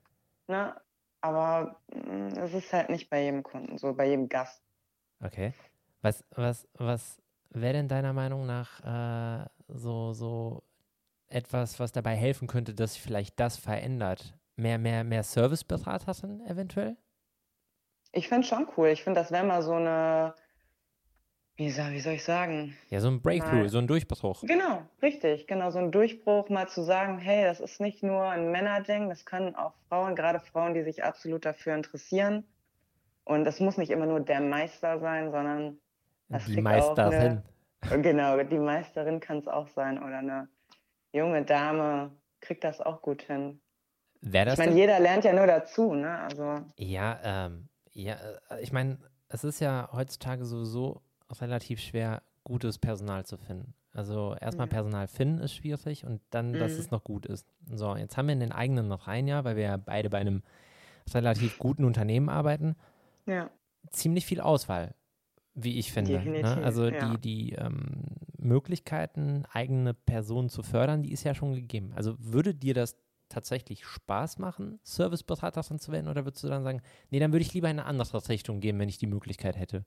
ne? 0.48 0.76
Aber 1.20 1.82
mm, 1.94 2.28
es 2.38 2.54
ist 2.54 2.72
halt 2.72 2.90
nicht 2.90 3.10
bei 3.10 3.24
jedem 3.24 3.44
Kunden 3.44 3.78
so, 3.78 3.94
bei 3.94 4.08
jedem 4.08 4.30
Gast. 4.30 4.62
Okay. 5.22 5.54
Was, 6.02 6.24
was, 6.32 6.68
was 6.76 7.22
wäre 7.50 7.74
denn 7.74 7.88
deiner 7.90 8.14
Meinung 8.14 8.46
nach 8.46 9.44
äh, 9.44 9.46
so, 9.68 10.14
so 10.14 10.64
etwas, 11.28 11.80
was 11.80 11.92
dabei 11.92 12.16
helfen 12.16 12.48
könnte, 12.48 12.74
dass 12.74 12.94
sich 12.94 13.02
vielleicht 13.02 13.40
das 13.40 13.58
verändert? 13.58 14.38
Mehr, 14.56 14.78
mehr, 14.78 15.04
mehr 15.04 15.24
Serviceberaterin 15.24 16.42
eventuell? 16.48 16.98
Ich 18.12 18.28
finde 18.28 18.48
schon 18.48 18.68
cool. 18.78 18.90
Ich 18.90 19.04
finde, 19.04 19.20
das 19.20 19.32
wäre 19.32 19.46
mal 19.46 19.62
so 19.62 19.74
eine, 19.74 20.34
wie 21.58 21.72
soll, 21.72 21.92
wie 21.92 22.00
soll 22.00 22.14
ich 22.14 22.24
sagen? 22.24 22.78
Ja, 22.90 23.00
so 23.00 23.08
ein 23.08 23.22
Breakthrough, 23.22 23.62
mal, 23.62 23.70
so 23.70 23.80
ein 23.80 23.88
Durchbruch. 23.88 24.42
Genau, 24.44 24.84
richtig. 25.02 25.48
Genau, 25.48 25.72
so 25.72 25.80
ein 25.80 25.92
Durchbruch, 25.92 26.50
mal 26.50 26.68
zu 26.68 26.84
sagen, 26.84 27.18
hey, 27.18 27.44
das 27.44 27.60
ist 27.60 27.82
nicht 27.82 28.04
nur 28.04 28.24
ein 28.26 28.52
Männerding, 28.52 29.10
das 29.10 29.26
können 29.26 29.56
auch 29.56 29.74
Frauen, 29.90 30.16
gerade 30.16 30.40
Frauen, 30.40 30.76
die 30.76 30.84
sich 30.84 31.04
absolut 31.04 31.46
dafür 31.46 31.74
interessieren. 31.74 32.46
Und 33.24 33.44
das 33.44 33.60
muss 33.60 33.78
nicht 33.78 33.90
immer 33.90 34.06
nur 34.06 34.20
der 34.20 34.40
Meister 34.40 35.00
sein, 35.00 35.32
sondern 35.32 35.80
das 36.30 36.46
die 36.46 36.62
Meisterin. 36.62 37.42
Eine, 37.82 38.02
genau, 38.02 38.42
die 38.44 38.60
Meisterin 38.60 39.20
kann 39.20 39.40
es 39.40 39.48
auch 39.48 39.68
sein 39.70 39.98
oder 39.98 40.20
eine 40.20 40.48
junge 41.12 41.44
Dame 41.44 42.12
kriegt 42.40 42.64
das 42.64 42.82
auch 42.82 43.02
gut 43.02 43.24
hin. 43.24 43.60
Wer 44.22 44.46
das 44.46 44.54
ich 44.54 44.60
meine, 44.60 44.80
jeder 44.80 45.00
lernt 45.00 45.26
ja 45.26 45.34
nur 45.34 45.48
dazu, 45.48 45.94
ne? 45.94 46.20
Also. 46.20 46.66
Ja, 46.78 47.20
ähm, 47.24 47.68
ja, 48.04 48.16
äh, 48.50 48.62
ich 48.62 48.72
meine, 48.72 48.98
es 49.30 49.44
ist 49.44 49.60
ja 49.60 49.90
heutzutage 49.92 50.46
sowieso 50.46 51.02
relativ 51.42 51.80
schwer, 51.80 52.22
gutes 52.44 52.78
Personal 52.78 53.26
zu 53.26 53.38
finden. 53.38 53.74
Also 53.94 54.36
erstmal 54.40 54.68
Ja. 54.68 54.74
Personal 54.74 55.08
finden 55.08 55.40
ist 55.40 55.54
schwierig 55.56 56.06
und 56.06 56.22
dann, 56.30 56.54
dass 56.58 56.74
Mhm. 56.74 56.80
es 56.80 56.92
noch 56.92 57.04
gut 57.04 57.26
ist. 57.26 57.46
So, 57.74 57.96
jetzt 57.96 58.16
haben 58.16 58.28
wir 58.28 58.34
in 58.34 58.40
den 58.40 58.52
eigenen 58.52 58.88
noch 58.88 59.08
rein, 59.08 59.28
ja, 59.28 59.44
weil 59.44 59.56
wir 59.56 59.64
ja 59.64 59.78
beide 59.78 60.10
bei 60.10 60.20
einem 60.20 60.44
relativ 61.14 61.58
guten 61.58 61.84
Unternehmen 61.84 62.30
arbeiten, 62.30 62.76
Ja, 63.26 63.50
ziemlich 63.90 64.26
viel 64.26 64.40
Auswahl, 64.40 64.94
wie 65.56 65.80
ich 65.80 65.92
finde. 65.92 66.22
Ne? 66.24 66.56
Also 66.64 66.88
ja. 66.90 67.00
die, 67.16 67.18
die 67.18 67.54
ähm, 67.54 68.04
Möglichkeiten, 68.38 69.46
eigene 69.52 69.94
Personen 69.94 70.50
zu 70.50 70.64
fördern, 70.64 71.04
die 71.04 71.12
ist 71.12 71.24
ja 71.24 71.34
schon 71.34 71.54
gegeben. 71.54 71.92
Also 71.96 72.16
würde 72.20 72.54
dir 72.54 72.74
das 72.74 72.96
tatsächlich 73.30 73.86
Spaß 73.86 74.40
machen, 74.40 74.80
Serviceberaterin 74.84 75.80
zu 75.80 75.92
werden, 75.92 76.08
oder 76.08 76.26
würdest 76.26 76.44
du 76.44 76.48
dann 76.48 76.64
sagen, 76.64 76.82
nee, 77.10 77.20
dann 77.20 77.32
würde 77.32 77.44
ich 77.44 77.54
lieber 77.54 77.70
in 77.70 77.80
eine 77.80 77.88
andere 77.88 78.28
Richtung 78.30 78.60
gehen, 78.60 78.80
wenn 78.80 78.90
ich 78.90 78.98
die 78.98 79.08
Möglichkeit 79.08 79.58
hätte? 79.58 79.86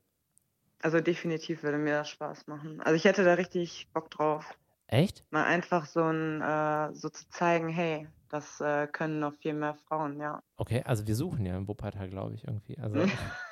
also 0.83 1.01
definitiv 1.01 1.63
würde 1.63 1.79
mir 1.79 1.99
das 1.99 2.09
Spaß 2.11 2.47
machen. 2.47 2.81
Also 2.81 2.95
ich 2.95 3.05
hätte 3.05 3.25
da 3.25 3.35
richtig 3.35 3.89
Bock 3.93 4.11
drauf. 4.11 4.45
Echt? 4.87 5.25
Mal 5.31 5.45
einfach 5.45 5.87
so 5.87 6.03
ein, 6.03 6.41
äh, 6.41 6.93
so 6.95 7.09
zu 7.11 7.29
zeigen, 7.29 7.69
hey, 7.69 8.09
das 8.29 8.61
äh, 8.61 8.89
können 8.89 9.21
noch 9.21 9.35
viel 9.35 9.55
mehr 9.55 9.75
Frauen, 9.87 10.19
ja. 10.19 10.43
Okay, 10.57 10.83
also 10.85 11.07
wir 11.07 11.15
suchen 11.15 11.47
ja 11.47 11.57
im 11.57 11.69
Wuppertal, 11.69 12.09
glaube 12.09 12.35
ich, 12.35 12.45
irgendwie. 12.45 12.77
Also 12.79 13.05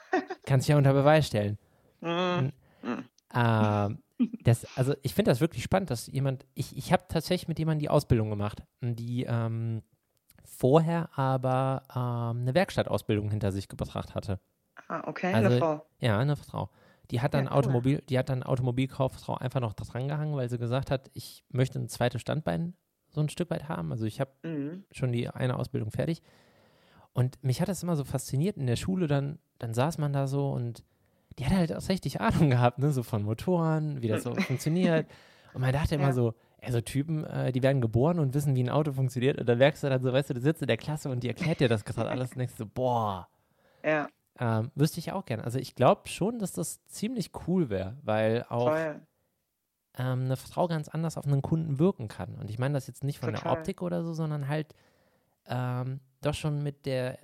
kann 0.47 0.61
sich 0.61 0.69
ja 0.69 0.77
unter 0.77 0.93
Beweis 0.93 1.27
stellen. 1.27 1.59
Mm. 2.01 2.49
Ähm, 3.35 3.99
das, 4.43 4.67
also 4.77 4.95
ich 5.03 5.15
finde 5.15 5.31
das 5.31 5.41
wirklich 5.41 5.63
spannend, 5.63 5.91
dass 5.91 6.07
jemand, 6.09 6.45
ich, 6.55 6.77
ich 6.77 6.93
habe 6.93 7.05
tatsächlich 7.09 7.49
mit 7.49 7.59
jemandem 7.59 7.81
die 7.81 7.89
Ausbildung 7.91 8.31
gemacht, 8.31 8.63
die 8.81 9.25
ähm, 9.29 9.83
vorher 10.45 11.11
aber 11.17 11.83
ähm, 11.95 12.43
eine 12.43 12.55
Werkstattausbildung 12.55 13.31
hinter 13.31 13.53
sich 13.53 13.69
gebracht 13.69 14.15
hatte. 14.15 14.41
Ah, 14.89 15.03
okay, 15.07 15.33
Also- 15.33 15.49
eine 15.51 15.59
Frau. 15.59 15.87
Ja, 16.01 16.19
eine 16.19 16.37
Frau. 16.37 16.71
Die 17.11 17.21
hat 17.23 17.33
dann 17.33 17.47
Ja, 17.47 17.53
cool. 17.53 17.59
Automobil, 17.59 18.03
die 18.09 18.19
hat 18.19 18.29
dann 18.29 18.43
Automobilkauffrau 18.43 19.35
einfach 19.37 19.61
noch 19.61 19.73
dran 19.73 20.09
gehangen, 20.09 20.37
weil 20.37 20.49
sie 20.51 20.59
gesagt 20.59 20.91
hat, 20.91 21.11
ich 21.15 21.43
möchte 21.49 21.79
ein 21.79 21.89
zweites 21.89 22.21
Standbein 22.21 22.75
so 23.09 23.23
ein 23.23 23.31
Stück 23.31 23.51
weit 23.51 23.69
haben. 23.69 23.93
Also 23.93 24.05
ich 24.05 24.21
habe 24.21 24.31
Mhm. 24.43 24.85
schon 24.91 25.13
die 25.13 25.29
eine 25.29 25.57
Ausbildung 25.57 25.91
fertig. 25.91 26.23
Und 27.15 27.43
mich 27.43 27.61
hat 27.63 27.69
das 27.69 27.83
immer 27.83 27.97
so 27.97 28.05
fasziniert. 28.05 28.59
In 28.59 28.67
der 28.67 28.77
Schule 28.77 29.07
dann, 29.07 29.39
dann 29.59 29.73
saß 29.73 29.97
man 29.99 30.13
da 30.13 30.27
so 30.27 30.51
und 30.51 30.85
die 31.39 31.47
hat 31.47 31.53
halt 31.53 31.73
auch 31.75 31.89
richtig 31.89 32.21
Ahnung 32.21 32.51
gehabt, 32.51 32.79
ne, 32.79 32.91
so 32.91 33.03
von 33.03 33.23
Motoren, 33.23 34.03
wie 34.03 34.09
das 34.09 34.23
so 34.25 34.35
funktioniert. 34.47 35.07
Und 35.55 35.61
man 35.63 35.73
dachte 35.73 35.95
immer 35.95 36.09
Ja. 36.09 36.13
so, 36.13 36.35
ey, 36.61 36.73
so 36.73 36.81
Typen, 36.81 37.25
äh, 37.25 37.53
die 37.53 37.63
werden 37.63 37.81
geboren 37.81 38.19
und 38.19 38.35
wissen, 38.35 38.55
wie 38.55 38.63
ein 38.63 38.71
Auto 38.71 38.93
funktioniert. 38.93 39.39
Und 39.39 39.49
dann 39.49 39.59
merkst 39.59 39.83
du 39.85 39.89
dann 39.89 40.03
so, 40.03 40.13
weißt 40.13 40.31
du, 40.31 40.35
du 40.35 40.41
sitzt 40.41 40.63
in 40.63 40.69
der 40.69 40.77
Klasse 40.77 41.09
und 41.11 41.23
die 41.23 41.29
erklärt 41.29 41.61
dir 41.61 41.69
das 41.69 41.85
gerade 41.85 42.11
alles 42.11 42.33
und 42.33 42.39
denkst 42.39 42.55
so, 42.57 42.67
boah, 42.67 43.29
Ja, 43.85 44.09
ähm, 44.41 44.71
wüsste 44.75 44.99
ich 45.01 45.13
auch 45.13 45.25
gerne. 45.25 45.45
Also 45.45 45.59
ich 45.59 45.75
glaube 45.75 46.09
schon, 46.09 46.39
dass 46.39 46.53
das 46.53 46.85
ziemlich 46.87 47.31
cool 47.47 47.71
wäre, 47.71 47.97
weil 48.03 48.45
auch 48.49 48.67
ähm, 49.97 50.25
eine 50.27 50.37
Frau 50.37 50.69
ganz 50.69 50.89
anders 50.89 51.17
auf 51.17 51.27
einen 51.27 51.43
Kunden 51.43 51.79
wirken 51.79 52.09
kann. 52.09 52.35
Und 52.37 52.51
ich 52.51 52.59
meine 52.59 52.75
das 52.75 52.87
jetzt 52.87 53.05
nicht 53.05 53.19
von 53.19 53.33
der 53.33 53.41
Total. 53.43 53.59
Optik 53.59 53.83
oder 53.83 54.03
so, 54.05 54.13
sondern 54.13 54.49
halt 54.49 54.75
ähm, 55.47 56.01
doch 56.21 56.35
schon 56.35 56.63
mit 56.63 56.87
der 56.87 57.19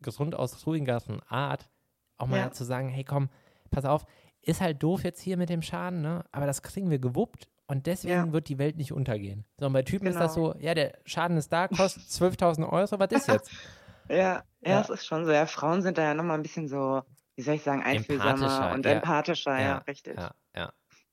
gesund 0.00 0.34
aus 0.34 0.66
ruhigeren 0.66 1.20
Art 1.28 1.68
auch 2.16 2.26
mal 2.26 2.38
Ja. 2.38 2.50
zu 2.52 2.64
sagen, 2.64 2.88
hey 2.88 3.04
komm, 3.04 3.28
pass 3.74 3.84
auf, 3.84 4.04
ist 4.42 4.60
halt 4.60 4.82
doof 4.82 5.04
jetzt 5.04 5.20
hier 5.20 5.36
mit 5.36 5.48
dem 5.48 5.62
Schaden, 5.62 6.00
ne? 6.02 6.24
aber 6.32 6.46
das 6.46 6.62
kriegen 6.62 6.90
wir 6.90 6.98
gewuppt 6.98 7.48
und 7.66 7.86
deswegen 7.86 8.26
Ja. 8.26 8.32
wird 8.32 8.48
die 8.48 8.58
Welt 8.58 8.76
nicht 8.76 8.92
untergehen. 8.92 9.44
So, 9.58 9.66
und 9.66 9.72
bei 9.72 9.82
Typen 9.82 10.06
ist 10.06 10.18
das 10.18 10.34
Genau. 10.34 10.52
so, 10.52 10.58
ja, 10.60 10.74
der 10.74 10.98
Schaden 11.06 11.36
ist 11.36 11.52
da, 11.52 11.68
kostet 11.68 12.02
12.000 12.08 12.68
Euro, 12.70 12.98
was 12.98 13.10
ist 13.12 13.28
jetzt? 13.28 13.50
Ja, 14.10 14.16
ja, 14.16 14.42
Ja. 14.62 14.80
es 14.82 14.90
ist 14.90 15.06
schon 15.06 15.24
so. 15.24 15.32
Ja, 15.32 15.46
Frauen 15.46 15.80
sind 15.80 15.96
da 15.96 16.02
ja 16.02 16.12
nochmal 16.12 16.36
ein 16.36 16.42
bisschen 16.42 16.68
so, 16.68 17.00
wie 17.36 17.42
soll 17.42 17.54
ich 17.54 17.62
sagen, 17.62 17.82
einfühlsamer 17.82 18.32
Empathischer, 18.34 18.74
und 18.74 18.84
ja. 18.84 18.92
empathischer, 18.92 19.58
ja, 19.58 19.78
richtig. 19.78 20.18
Ja, 20.18 20.34
ja. 20.54 20.72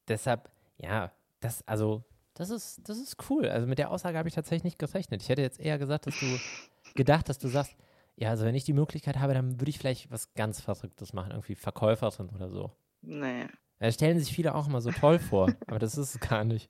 Deshalb, 0.09 0.49
ja, 0.77 1.09
das, 1.39 1.65
also, 1.65 2.03
das 2.33 2.49
ist, 2.49 2.81
das 2.89 2.97
ist 2.97 3.15
cool. 3.29 3.47
Also 3.47 3.65
mit 3.65 3.77
der 3.79 3.91
Aussage 3.91 4.17
habe 4.17 4.27
ich 4.27 4.35
tatsächlich 4.35 4.65
nicht 4.65 4.77
gerechnet. 4.79 5.21
Ich 5.23 5.29
hätte 5.29 5.41
jetzt 5.41 5.61
eher 5.61 5.77
gesagt, 5.77 6.05
dass 6.05 6.19
du 6.19 6.25
gedacht, 6.95 7.29
dass 7.29 7.37
du 7.39 7.47
sagst, 7.47 7.77
ja, 8.15 8.29
also 8.29 8.45
wenn 8.45 8.55
ich 8.55 8.65
die 8.65 8.73
Möglichkeit 8.73 9.17
habe, 9.19 9.33
dann 9.33 9.59
würde 9.59 9.69
ich 9.69 9.79
vielleicht 9.79 10.11
was 10.11 10.33
ganz 10.33 10.61
Verrücktes 10.61 11.13
machen, 11.13 11.31
irgendwie 11.31 11.55
Verkäuferin 11.55 12.29
oder 12.29 12.49
so. 12.49 12.71
Nee, 13.01 13.47
Da 13.79 13.91
stellen 13.91 14.19
sich 14.19 14.33
viele 14.33 14.53
auch 14.55 14.67
immer 14.67 14.81
so 14.81 14.91
toll 14.91 15.17
vor, 15.19 15.51
aber 15.67 15.79
das 15.79 15.97
ist 15.97 16.15
es 16.15 16.19
gar 16.21 16.43
nicht. 16.43 16.69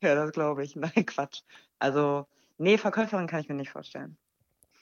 ja, 0.00 0.14
das 0.14 0.32
glaube 0.32 0.64
ich. 0.64 0.76
Nein, 0.76 1.04
Quatsch. 1.06 1.42
Also, 1.78 2.26
nee, 2.56 2.78
Verkäuferin 2.78 3.26
kann 3.26 3.40
ich 3.40 3.48
mir 3.48 3.54
nicht 3.54 3.70
vorstellen. 3.70 4.16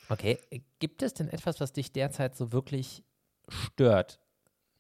Okay, 0.08 0.38
gibt 0.78 1.02
es 1.02 1.14
denn 1.14 1.28
etwas, 1.28 1.60
was 1.60 1.72
dich 1.72 1.92
derzeit 1.92 2.36
so 2.36 2.52
wirklich 2.52 3.02
stört? 3.48 4.20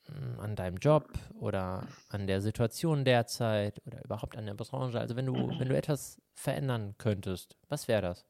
Mm, 0.08 0.38
An 0.38 0.54
deinem 0.56 0.76
Job 0.76 1.08
oder 1.40 1.88
an 2.10 2.28
der 2.28 2.40
Situation 2.40 3.04
derzeit 3.04 3.84
oder 3.86 4.04
überhaupt 4.04 4.36
an 4.36 4.46
der 4.46 4.54
Branche? 4.54 5.00
Also 5.00 5.16
wenn 5.16 5.26
du, 5.26 5.34
wenn 5.58 5.68
du 5.68 5.76
etwas 5.76 6.20
verändern 6.34 6.94
könntest, 6.98 7.56
was 7.68 7.88
wäre 7.88 8.02
das? 8.02 8.24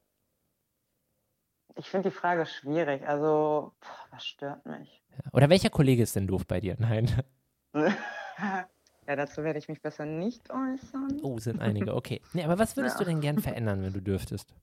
Ich 1.77 1.89
finde 1.89 2.09
die 2.09 2.15
Frage 2.15 2.45
schwierig. 2.45 3.07
Also, 3.07 3.73
boah, 3.79 4.07
was 4.11 4.25
stört 4.25 4.65
mich? 4.65 5.03
Oder 5.31 5.49
welcher 5.49 5.69
Kollege 5.69 6.03
ist 6.03 6.15
denn 6.15 6.27
doof 6.27 6.45
bei 6.47 6.59
dir? 6.59 6.75
Nein. 6.79 7.23
ja, 7.73 8.67
dazu 9.05 9.43
werde 9.43 9.59
ich 9.59 9.67
mich 9.67 9.81
besser 9.81 10.05
nicht 10.05 10.49
äußern. 10.49 11.19
Oh, 11.21 11.37
sind 11.39 11.61
einige. 11.61 11.95
Okay. 11.95 12.21
Nee, 12.33 12.43
aber 12.43 12.59
was 12.59 12.75
würdest 12.77 12.95
Ja. 12.95 13.05
du 13.05 13.09
denn 13.11 13.21
gern 13.21 13.39
verändern, 13.39 13.83
wenn 13.83 13.93
du 13.93 14.01
dürftest? 14.01 14.53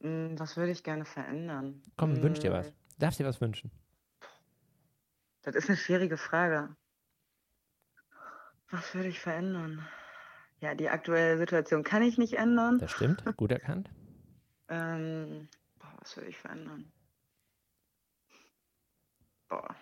Hm, 0.00 0.38
Was 0.38 0.56
würde 0.56 0.70
ich 0.72 0.84
gerne 0.84 1.04
verändern? 1.04 1.82
Komm, 1.96 2.22
wünsch 2.22 2.38
dir 2.40 2.52
Hm, 2.52 2.58
was. 2.58 2.72
Darfst 2.98 3.18
dir 3.20 3.26
was 3.26 3.40
wünschen? 3.40 3.70
Das 5.42 5.54
ist 5.54 5.68
eine 5.68 5.76
schwierige 5.76 6.16
Frage. 6.16 6.76
Was 8.70 8.94
würde 8.94 9.08
ich 9.08 9.18
verändern? 9.18 9.86
Ja, 10.60 10.74
die 10.74 10.88
aktuelle 10.88 11.38
Situation 11.38 11.84
kann 11.84 12.02
ich 12.02 12.18
nicht 12.18 12.34
ändern. 12.34 12.78
Das 12.78 12.90
stimmt. 12.92 13.24
Gut 13.36 13.50
erkannt. 13.52 13.90
Ähm, 14.68 15.48
was 15.98 16.16
würde 16.16 16.30
ich 16.30 16.36
verändern? 16.38 16.92
Boah. 19.48 19.74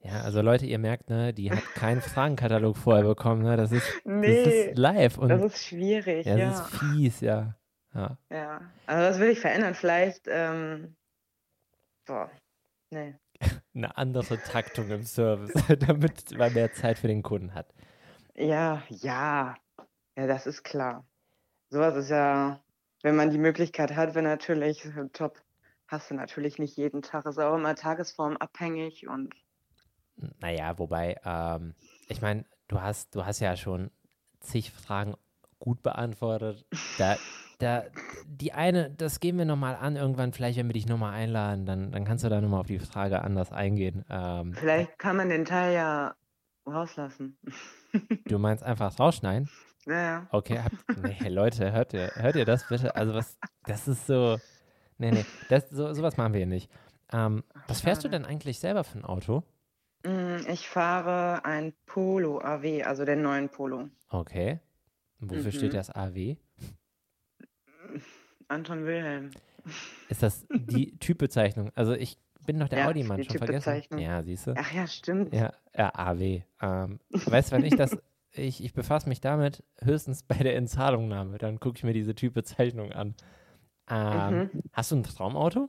Ja, 0.00 0.22
also 0.22 0.40
Leute, 0.42 0.64
ihr 0.66 0.78
merkt, 0.78 1.10
ne, 1.10 1.34
die 1.34 1.50
hat 1.50 1.62
keinen 1.74 2.00
Fragenkatalog 2.00 2.76
vorher 2.76 3.04
bekommen, 3.04 3.42
ne? 3.42 3.56
Das 3.56 3.72
ist, 3.72 3.86
das 3.86 4.04
Nee, 4.04 4.70
ist 4.70 4.78
live 4.78 5.18
und 5.18 5.28
das 5.28 5.42
ist 5.42 5.64
schwierig, 5.66 6.26
ja, 6.26 6.36
ja. 6.36 6.50
das 6.50 6.60
ist 6.60 6.78
fies, 6.78 7.20
ja. 7.20 7.56
Ja. 7.94 8.18
Ja. 8.30 8.60
Also 8.86 9.10
was 9.10 9.18
würde 9.18 9.32
ich 9.32 9.40
verändern? 9.40 9.74
Vielleicht, 9.74 10.26
ähm, 10.28 10.96
boah, 12.06 12.30
nee. 12.90 13.16
Eine 13.74 13.96
andere 13.96 14.38
Taktung 14.38 14.90
im 14.90 15.02
Service, 15.04 15.52
damit 15.86 16.36
man 16.36 16.52
mehr 16.52 16.72
Zeit 16.72 16.98
für 16.98 17.08
den 17.08 17.22
Kunden 17.22 17.54
hat. 17.54 17.72
Ja, 18.34 18.82
ja. 18.88 19.56
Ja, 20.16 20.26
das 20.26 20.46
ist 20.46 20.62
klar. 20.64 21.06
Sowas 21.70 21.96
ist 21.96 22.10
ja, 22.10 22.60
wenn 23.02 23.16
man 23.16 23.30
die 23.30 23.38
Möglichkeit 23.38 23.94
hat, 23.94 24.14
wäre 24.14 24.24
natürlich 24.24 24.84
äh, 24.84 25.08
top. 25.12 25.40
Hast 25.86 26.10
du 26.10 26.14
natürlich 26.14 26.58
nicht 26.58 26.76
jeden 26.76 27.02
Tag. 27.02 27.26
Ist 27.26 27.38
auch 27.38 27.56
immer 27.56 27.74
tagesformabhängig 27.74 29.08
und 29.08 29.34
Naja, 30.40 30.78
wobei, 30.78 31.16
ähm, 31.24 31.74
ich 32.08 32.20
meine, 32.20 32.44
du 32.66 32.82
hast, 32.82 33.14
du 33.14 33.24
hast 33.24 33.40
ja 33.40 33.56
schon 33.56 33.90
zig 34.40 34.70
Fragen 34.70 35.14
gut 35.58 35.82
beantwortet. 35.82 36.66
Da, 36.98 37.16
da, 37.58 37.84
die 38.26 38.52
eine, 38.52 38.90
das 38.90 39.20
gehen 39.20 39.38
wir 39.38 39.44
nochmal 39.44 39.76
an, 39.76 39.96
irgendwann, 39.96 40.32
vielleicht, 40.32 40.58
wenn 40.58 40.68
wir 40.68 40.74
dich 40.74 40.86
nochmal 40.86 41.14
einladen, 41.14 41.64
dann, 41.66 41.90
dann 41.90 42.04
kannst 42.04 42.24
du 42.24 42.28
da 42.28 42.40
nochmal 42.40 42.60
auf 42.60 42.66
die 42.66 42.78
Frage 42.78 43.22
anders 43.22 43.52
eingehen. 43.52 44.04
Ähm, 44.10 44.54
vielleicht 44.54 44.98
kann 44.98 45.16
man 45.16 45.28
den 45.28 45.44
Teil 45.44 45.74
ja 45.74 46.14
rauslassen. 46.66 47.38
du 48.26 48.38
meinst 48.38 48.62
einfach 48.62 48.98
rausschneiden? 48.98 49.48
Naja. 49.88 50.26
Okay, 50.30 50.60
habt, 50.62 50.76
nee, 50.98 51.28
Leute, 51.30 51.72
hört 51.72 51.94
ihr, 51.94 52.12
hört 52.14 52.36
ihr 52.36 52.44
das 52.44 52.68
bitte? 52.68 52.94
Also 52.94 53.14
was, 53.14 53.38
das 53.64 53.88
ist 53.88 54.06
so, 54.06 54.38
nee, 54.98 55.10
nee, 55.10 55.24
das, 55.48 55.70
so, 55.70 55.92
sowas 55.94 56.16
machen 56.18 56.34
wir 56.34 56.38
hier 56.40 56.46
nicht. 56.46 56.70
Ähm, 57.10 57.42
was 57.68 57.80
fährst 57.80 58.04
du 58.04 58.08
denn 58.08 58.26
eigentlich 58.26 58.58
selber 58.58 58.84
für 58.84 58.98
ein 58.98 59.04
Auto? 59.06 59.44
Mm, 60.04 60.46
Ich 60.50 60.68
fahre 60.68 61.44
ein 61.46 61.72
Polo 61.86 62.38
AW, 62.42 62.82
also 62.84 63.06
den 63.06 63.22
neuen 63.22 63.48
Polo. 63.48 63.88
Okay. 64.10 64.60
Wofür 65.20 65.52
steht 65.52 65.72
Mhm. 65.72 65.76
das 65.76 65.90
AW? 65.90 66.36
Anton 68.48 68.84
Wilhelm. 68.84 69.30
Ist 70.08 70.22
das 70.22 70.46
die 70.50 70.96
Typbezeichnung? 70.98 71.70
Also 71.74 71.92
ich 71.94 72.18
bin 72.46 72.58
doch 72.60 72.68
der 72.68 72.80
Ja, 72.80 72.86
Audi-Mann 72.88 73.24
schon 73.24 73.38
vergessen. 73.38 73.82
Ja, 73.98 74.22
siehst 74.22 74.46
du? 74.46 74.54
Ach 74.56 74.72
ja, 74.72 74.86
stimmt. 74.86 75.34
Ja, 75.34 75.52
ja, 75.76 75.90
AW. 75.94 76.42
Ähm, 76.60 77.00
weißt 77.26 77.50
du, 77.52 77.56
wenn 77.56 77.64
ich 77.64 77.74
das, 77.74 77.96
ich, 78.32 78.62
ich 78.64 78.72
befasse 78.74 79.08
mich 79.08 79.20
damit 79.20 79.64
höchstens 79.82 80.22
bei 80.22 80.36
der 80.36 80.56
Entzahlungnahme, 80.56 81.38
dann 81.38 81.60
gucke 81.60 81.76
ich 81.78 81.84
mir 81.84 81.92
diese 81.92 82.14
Typbezeichnung 82.14 82.92
an. 82.92 83.14
Ähm, 83.90 84.50
Mhm. 84.52 84.62
Hast 84.72 84.90
du 84.92 84.96
ein 84.96 85.02
Traumauto? 85.02 85.68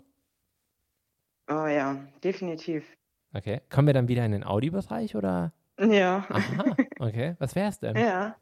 Oh 1.49 1.65
ja, 1.67 1.95
definitiv. 2.23 2.85
Okay. 3.33 3.61
Kommen 3.69 3.87
wir 3.87 3.93
dann 3.93 4.07
wieder 4.07 4.25
in 4.25 4.31
den 4.31 4.43
Audi-Bereich 4.43 5.15
oder? 5.15 5.53
Ja. 5.79 6.25
Aha, 6.29 6.75
okay. 6.99 7.35
Was 7.39 7.55
wär's 7.55 7.79
denn? 7.79 7.95
Ja. 7.95 8.35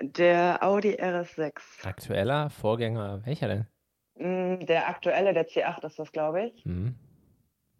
Der 0.00 0.62
Audi 0.62 0.94
RS6. 0.94 1.52
Aktueller 1.84 2.48
Vorgänger, 2.48 3.24
welcher 3.26 3.48
denn? 3.48 3.66
Mm, 4.16 4.64
Der 4.66 4.88
aktuelle, 4.88 5.34
der 5.34 5.46
C8 5.48 5.84
ist 5.84 5.98
das, 5.98 6.12
glaube 6.12 6.44
ich. 6.46 6.64
Hm. 6.64 6.94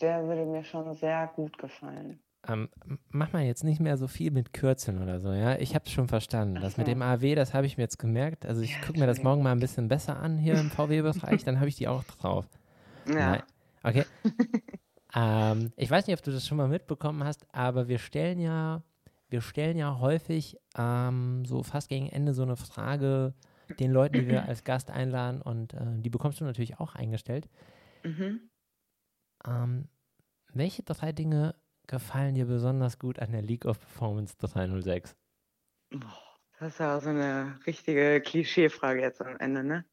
Der 0.00 0.26
würde 0.26 0.44
mir 0.44 0.64
schon 0.64 0.92
sehr 0.94 1.30
gut 1.34 1.56
gefallen. 1.58 2.20
Ähm, 2.48 2.68
mach 3.11 3.33
mal 3.33 3.44
jetzt 3.44 3.64
nicht 3.64 3.81
mehr 3.81 3.96
so 3.98 4.09
viel 4.09 4.31
mit 4.31 4.53
Kürzeln 4.55 5.03
oder 5.03 5.20
so, 5.20 5.33
ja. 5.33 5.59
Ich 5.59 5.74
habe 5.74 5.85
es 5.87 5.92
schon 5.92 6.09
verstanden. 6.09 6.61
Das 6.61 6.76
mit 6.79 6.87
dem 6.87 7.03
AW, 7.03 7.35
das 7.35 7.53
habe 7.53 7.66
ich 7.66 7.76
mir 7.76 7.85
jetzt 7.85 7.98
gemerkt. 7.98 8.46
Also 8.46 8.62
ich 8.62 8.72
Ja, 8.72 8.81
gucke 8.87 8.98
mir 8.98 9.07
das 9.07 9.22
morgen 9.22 9.42
mal 9.42 9.53
ein 9.53 9.61
bisschen 9.61 9.88
besser 9.88 10.18
an 10.18 10.38
hier 10.38 10.55
im 10.55 10.70
VW-Bereich, 10.70 11.44
dann 11.44 11.59
habe 11.59 11.68
ich 11.68 11.76
die 11.76 11.88
auch 11.88 12.03
drauf. 12.05 12.46
Ja. 13.07 13.14
Nein. 13.14 13.42
Okay. 13.83 14.05
ähm, 15.14 15.72
ich 15.76 15.90
weiß 15.90 16.07
nicht, 16.07 16.16
ob 16.18 16.24
du 16.24 16.31
das 16.33 16.46
schon 16.46 16.57
mal 16.57 16.68
mitbekommen 16.68 17.24
hast, 17.24 17.46
aber 17.53 17.88
wir 17.88 17.98
stellen 17.98 18.40
ja, 18.40 18.83
wir 19.29 19.42
stellen 19.42 19.76
ja 19.76 19.98
häufig 19.98 20.57
ähm, 20.76 21.44
so 21.44 21.62
fast 21.62 21.88
gegen 21.88 22.09
Ende 22.09 22.33
so 22.35 22.42
eine 22.42 22.57
Frage 22.57 23.35
den 23.79 23.92
Leuten, 23.92 24.14
die 24.14 24.29
wir 24.29 24.44
als 24.48 24.64
Gast 24.64 24.90
einladen 24.90 25.42
und 25.42 25.74
äh, 25.74 25.79
die 25.98 26.11
bekommst 26.11 26.40
du 26.40 26.44
natürlich 26.44 26.81
auch 26.81 26.94
eingestellt. 26.94 27.48
Mhm. 28.03 28.40
Ähm, 29.46 29.88
welche 30.53 30.83
drei 30.83 31.12
Dinge 31.12 31.55
gefallen 31.90 32.35
dir 32.35 32.46
besonders 32.46 32.98
gut 32.98 33.18
an 33.18 33.33
der 33.33 33.42
League 33.42 33.66
of 33.66 33.79
Performance 33.81 34.37
306? 34.38 35.16
Boah, 35.90 36.38
Das 36.59 36.72
ist 36.72 36.79
ja 36.79 37.00
so 37.00 37.11
eine 37.11 37.59
richtige 37.66 38.20
Klischeefrage 38.20 39.00
jetzt 39.00 39.20
am 39.20 39.37
Ende, 39.38 39.64
ne? 39.64 39.85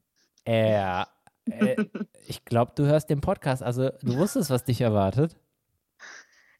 Äh, 0.45 1.01
äh, 1.45 1.75
ich 2.27 2.45
glaube, 2.45 2.73
du 2.75 2.85
hörst 2.85 3.09
den 3.09 3.19
Podcast, 3.19 3.63
also 3.63 3.89
du 3.89 4.15
wusstest, 4.15 4.49
was 4.49 4.63
dich 4.63 4.81
erwartet. 4.81 5.35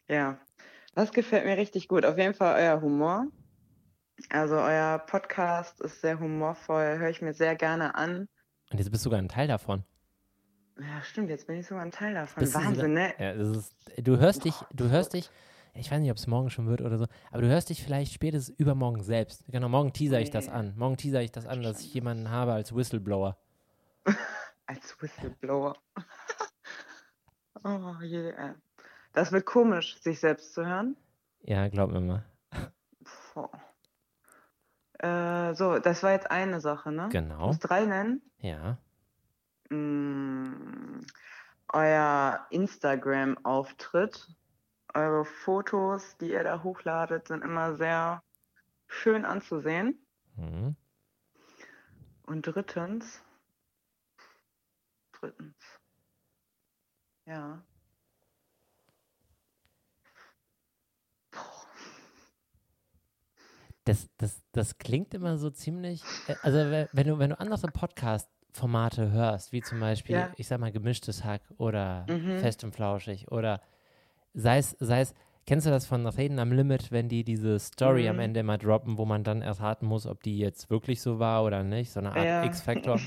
Ja, 0.10 0.40
das 0.96 1.12
gefällt 1.12 1.46
mir 1.46 1.58
richtig 1.58 1.88
gut. 1.88 2.06
Auf 2.06 2.18
jeden 2.18 2.34
Fall 2.34 2.56
euer 2.62 2.82
Humor. 2.82 3.28
Also 4.30 4.56
euer 4.56 4.98
Podcast 4.98 5.80
ist 5.82 6.02
sehr 6.02 6.20
humorvoll, 6.20 6.98
höre 6.98 7.10
ich 7.10 7.22
mir 7.22 7.34
sehr 7.34 7.56
gerne 7.56 7.94
an. 7.94 8.28
Und 8.72 8.80
jetzt 8.80 8.90
bist 8.90 9.06
du 9.06 9.10
sogar 9.10 9.20
ein 9.20 9.30
Teil 9.30 9.48
davon. 9.48 9.84
Ja, 10.80 11.02
stimmt, 11.04 11.30
jetzt 11.30 11.48
bin 11.48 11.58
ich 11.58 11.68
sogar 11.68 11.84
ein 11.84 11.92
Teil 11.92 12.14
davon. 12.14 12.42
Bist 12.42 12.56
du 12.56 12.60
Wahnsinn, 12.60 12.94
ne? 12.94 13.14
Ja, 13.18 13.34
das 13.34 13.50
ist, 13.50 13.76
du 13.98 14.18
hörst 14.18 14.46
dich, 14.46 14.54
du 14.72 14.90
hörst 14.90 15.14
dich, 15.14 15.30
ich 15.74 15.92
weiß 15.92 16.00
nicht, 16.00 16.12
ob 16.12 16.18
es 16.18 16.28
morgen 16.28 16.50
schon 16.50 16.68
wird 16.68 16.82
oder 16.82 16.98
so, 16.98 17.08
aber 17.32 17.42
du 17.42 17.48
hörst 17.48 17.70
dich 17.70 17.84
vielleicht 17.84 18.14
spätestens 18.14 18.56
übermorgen 18.58 19.02
selbst. 19.04 19.44
Genau, 19.48 19.70
morgen 19.70 19.94
teaser 19.94 20.20
ich 20.20 20.30
das 20.30 20.50
an. 20.50 20.74
Morgen 20.78 20.98
teaser 20.98 21.22
ich 21.22 21.32
das 21.32 21.46
an, 21.48 21.64
dass 21.64 21.82
ich 21.82 21.94
jemanden 21.94 22.30
habe 22.30 22.54
als 22.54 22.76
Whistleblower. 22.76 23.38
Als 24.70 25.02
Whistleblower. 25.02 25.76
Oh 27.64 27.96
je. 28.02 28.32
ey. 28.32 28.52
Das 29.14 29.32
wird 29.32 29.46
komisch, 29.46 30.00
sich 30.00 30.20
selbst 30.20 30.54
zu 30.54 30.66
hören. 30.66 30.96
Ja, 31.42 31.68
glaub 31.70 31.92
mir 31.92 32.02
mal. 32.02 32.26
Äh, 35.00 35.54
so, 35.54 35.80
das 35.80 36.04
war 36.04 36.12
jetzt 36.12 36.30
eine 36.32 36.60
Sache, 36.60 36.92
ne? 36.92 37.10
Genau. 37.12 37.48
muss 37.48 37.60
drei 37.60 37.86
nennen. 37.86 38.22
Ja. 38.40 38.78
Mm, 39.70 41.02
euer 41.74 42.46
Instagram-Auftritt, 42.50 44.28
eure 44.94 45.26
Fotos, 45.26 46.18
die 46.18 46.32
ihr 46.32 46.44
da 46.44 46.64
hochladet, 46.64 47.28
sind 47.28 47.44
immer 47.44 47.76
sehr 47.76 48.24
schön 48.88 49.26
anzusehen. 49.26 50.06
Mhm. 50.36 50.76
Und 52.24 52.42
drittens, 52.44 53.22
drittens, 55.14 55.56
ja. 57.26 57.62
Das, 63.86 64.10
das, 64.18 64.42
das 64.52 64.78
klingt 64.78 65.14
immer 65.14 65.38
so 65.38 65.50
ziemlich, 65.50 66.04
äh, 66.28 66.36
also 66.42 66.58
we- 66.58 66.90
wenn 66.92 67.08
du, 67.08 67.20
wenn 67.20 67.30
du 67.30 67.40
andere 67.40 67.58
Podcast-Formate 68.58 69.12
hörst, 69.12 69.52
wie 69.52 69.62
zum 69.62 69.80
Beispiel, 69.80 70.16
Ja. 70.16 70.32
ich 70.36 70.48
sag 70.48 70.60
mal, 70.60 70.72
gemischtes 70.72 71.24
Hack 71.24 71.42
oder 71.58 72.06
Mhm. 72.10 72.40
fest 72.40 72.64
und 72.64 72.74
flauschig 72.74 73.32
oder 73.32 73.62
sei 74.34 74.58
es, 74.58 74.76
sei 74.80 75.02
es, 75.02 75.14
kennst 75.46 75.66
du 75.68 75.70
das 75.72 75.86
von 75.86 76.06
Reden 76.08 76.40
am 76.40 76.52
Limit, 76.52 76.92
wenn 76.92 77.08
die 77.10 77.24
diese 77.24 77.60
Story 77.60 78.08
am 78.10 78.18
Mhm. 78.18 78.22
Ende 78.24 78.40
immer 78.42 78.58
droppen, 78.58 78.98
wo 78.98 79.06
man 79.06 79.24
dann 79.24 79.42
erraten 79.42 79.86
muss, 79.88 80.06
ob 80.06 80.24
die 80.24 80.38
jetzt 80.38 80.70
wirklich 80.70 81.02
so 81.02 81.20
war 81.20 81.44
oder 81.44 81.64
nicht, 81.64 81.92
so 81.92 82.00
eine 82.00 82.16
Art 82.16 82.26
Ja. 82.26 82.44
X-Factor. 82.44 83.00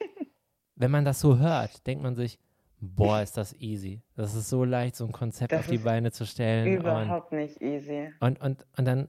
wenn 0.76 0.90
man 0.90 1.04
das 1.04 1.20
so 1.20 1.38
hört, 1.38 1.86
denkt 1.86 2.02
man 2.02 2.14
sich, 2.14 2.38
boah, 2.80 3.22
ist 3.22 3.36
das 3.36 3.54
easy. 3.54 4.02
Das 4.16 4.34
ist 4.34 4.48
so 4.48 4.64
leicht, 4.64 4.96
so 4.96 5.04
ein 5.06 5.12
Konzept 5.12 5.52
Das 5.52 5.60
auf 5.60 5.66
die 5.68 5.78
Beine 5.78 6.10
zu 6.12 6.26
stellen. 6.26 6.74
Und 6.78 6.80
Überhaupt 6.80 7.32
nicht 7.32 7.60
easy. 7.62 8.10
und, 8.20 8.40
und, 8.40 8.66
und 8.76 8.84
dann 8.84 9.08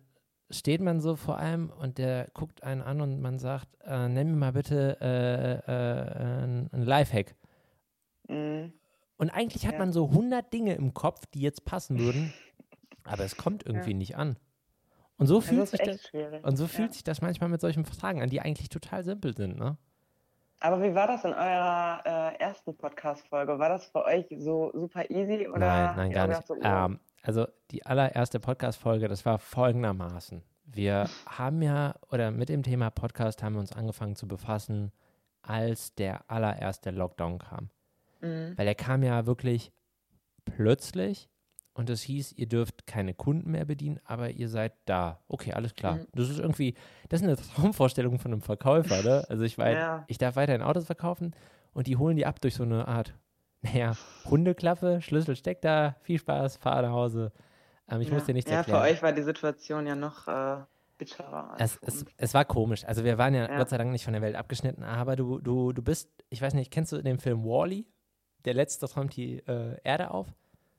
steht 0.53 0.81
man 0.81 0.99
so 1.01 1.15
vor 1.15 1.37
einem 1.37 1.69
und 1.69 1.97
der 1.97 2.27
guckt 2.33 2.63
einen 2.63 2.81
an 2.81 3.01
und 3.01 3.21
man 3.21 3.39
sagt, 3.39 3.67
äh, 3.85 4.07
nenn 4.07 4.31
mir 4.31 4.37
mal 4.37 4.53
bitte 4.53 4.97
äh, 5.01 5.71
äh, 5.71 6.43
ein, 6.43 6.69
ein 6.71 6.81
Lifehack. 6.83 7.35
Mm, 8.27 8.65
Und 9.17 9.29
eigentlich 9.29 9.65
hat 9.67 9.73
Ja. 9.73 9.79
man 9.79 9.91
so 9.93 10.05
100 10.09 10.51
Dinge 10.53 10.75
im 10.75 10.93
Kopf, 10.93 11.25
die 11.27 11.41
jetzt 11.41 11.65
passen 11.65 11.99
würden, 11.99 12.33
aber 13.03 13.23
es 13.23 13.35
kommt 13.37 13.65
irgendwie 13.65 13.93
nicht 13.93 14.15
an. 14.15 14.37
Und 15.17 15.27
so 15.27 15.39
Das 15.39 15.45
fühlt 15.49 15.67
sich 15.67 15.79
das, 15.81 16.01
schwierig. 16.07 16.43
und 16.43 16.55
so 16.57 16.63
ja. 16.63 16.69
fühlt 16.69 16.93
sich 16.93 17.03
das 17.03 17.21
manchmal 17.21 17.49
mit 17.49 17.61
solchen 17.61 17.85
Fragen 17.85 18.21
an, 18.21 18.29
die 18.29 18.41
eigentlich 18.41 18.69
total 18.69 19.03
simpel 19.03 19.35
sind, 19.35 19.57
ne? 19.57 19.77
Aber 20.59 20.81
wie 20.81 20.95
war 20.95 21.07
das 21.07 21.25
in 21.25 21.33
eurer 21.33 22.01
äh, 22.05 22.39
ersten 22.39 22.75
Podcast-Folge? 22.77 23.59
War 23.59 23.67
das 23.69 23.85
für 23.87 24.05
euch 24.05 24.25
so 24.37 24.71
super 24.73 25.09
easy 25.09 25.45
oder 25.49 25.59
Nein, 25.59 25.95
nein, 25.97 26.11
gar 26.11 26.27
nicht. 26.27 26.47
so, 26.47 26.53
oh, 26.53 26.59
Ähm, 26.63 26.99
also 27.23 27.47
die 27.71 27.85
allererste 27.85 28.39
Podcast-Folge, 28.39 29.07
das 29.07 29.25
war 29.25 29.39
folgendermaßen. 29.39 30.43
Wir 30.65 31.09
haben 31.25 31.61
ja, 31.61 31.95
oder 32.11 32.29
mit 32.31 32.49
dem 32.49 32.61
Thema 32.63 32.89
Podcast 32.91 33.41
haben 33.41 33.53
wir 33.53 33.59
uns 33.59 33.71
angefangen 33.73 34.15
zu 34.15 34.27
befassen, 34.27 34.91
als 35.41 35.93
der 35.95 36.29
allererste 36.29 36.91
Lockdown 36.91 37.39
kam. 37.39 37.69
mm, 38.21 38.53
Weil 38.57 38.67
er 38.67 38.75
kam 38.75 39.03
ja 39.03 39.25
wirklich 39.25 39.71
plötzlich 40.45 41.29
und 41.73 41.89
es 41.89 42.01
hieß, 42.03 42.33
ihr 42.33 42.47
dürft 42.47 42.85
keine 42.85 43.13
Kunden 43.13 43.51
mehr 43.51 43.65
bedienen, 43.65 43.99
aber 44.05 44.29
ihr 44.29 44.47
seid 44.47 44.73
da. 44.85 45.19
Okay, 45.27 45.53
alles 45.53 45.73
klar. 45.75 45.95
Mhm. 45.95 46.07
Das 46.13 46.29
ist 46.29 46.39
irgendwie, 46.39 46.75
das 47.09 47.21
ist 47.21 47.27
eine 47.27 47.35
Traumvorstellung 47.35 48.19
von 48.19 48.31
einem 48.31 48.41
Verkäufer, 48.41 49.01
ne? 49.03 49.25
Also 49.29 49.43
ich 49.43 49.57
weiß, 49.57 49.77
Ja. 49.77 50.03
ich 50.07 50.17
darf 50.17 50.35
weiterhin 50.35 50.61
Autos 50.61 50.85
verkaufen 50.85 51.35
und 51.73 51.87
die 51.87 51.97
holen 51.97 52.15
die 52.15 52.25
ab 52.25 52.39
durch 52.41 52.55
so 52.55 52.63
eine 52.63 52.87
Art, 52.87 53.15
naja, 53.63 53.93
Hundeklappe, 54.29 55.01
Schlüssel 55.01 55.35
steckt 55.35 55.63
da, 55.65 55.95
viel 56.01 56.19
Spaß, 56.19 56.57
fahr 56.57 56.81
nach 56.81 56.91
Hause. 56.91 57.31
Ähm, 57.89 58.01
ich 58.01 58.07
ja. 58.09 58.13
muss 58.13 58.25
dir 58.25 58.33
nichts 58.33 58.49
ja, 58.51 58.57
erklären. 58.57 58.81
für 58.83 58.87
euch 58.91 59.01
war 59.01 59.11
die 59.13 59.23
Situation 59.23 59.87
ja 59.87 59.95
noch 59.95 60.27
äh, 60.27 60.57
bitterer 60.97 61.55
Es, 61.59 61.77
es, 61.81 62.05
es 62.17 62.33
war 62.33 62.45
komisch. 62.45 62.85
Also 62.85 63.03
wir 63.03 63.17
waren 63.17 63.33
ja, 63.33 63.49
Ja. 63.49 63.57
Gott 63.57 63.69
sei 63.69 63.77
Dank 63.77 63.91
nicht 63.91 64.03
von 64.03 64.13
der 64.13 64.21
Welt 64.21 64.35
abgeschnitten, 64.35 64.83
aber 64.83 65.15
du, 65.15 65.39
du, 65.39 65.73
du 65.73 65.81
bist, 65.81 66.09
ich 66.29 66.41
weiß 66.41 66.53
nicht, 66.53 66.71
kennst 66.71 66.91
du 66.91 67.01
den 67.01 67.19
Film 67.19 67.43
Wall-E? 67.43 67.85
Der 68.45 68.53
letzte 68.53 68.85
räumt 68.93 69.15
die 69.15 69.39
äh, 69.47 69.77
Erde 69.83 70.11
auf. 70.11 70.27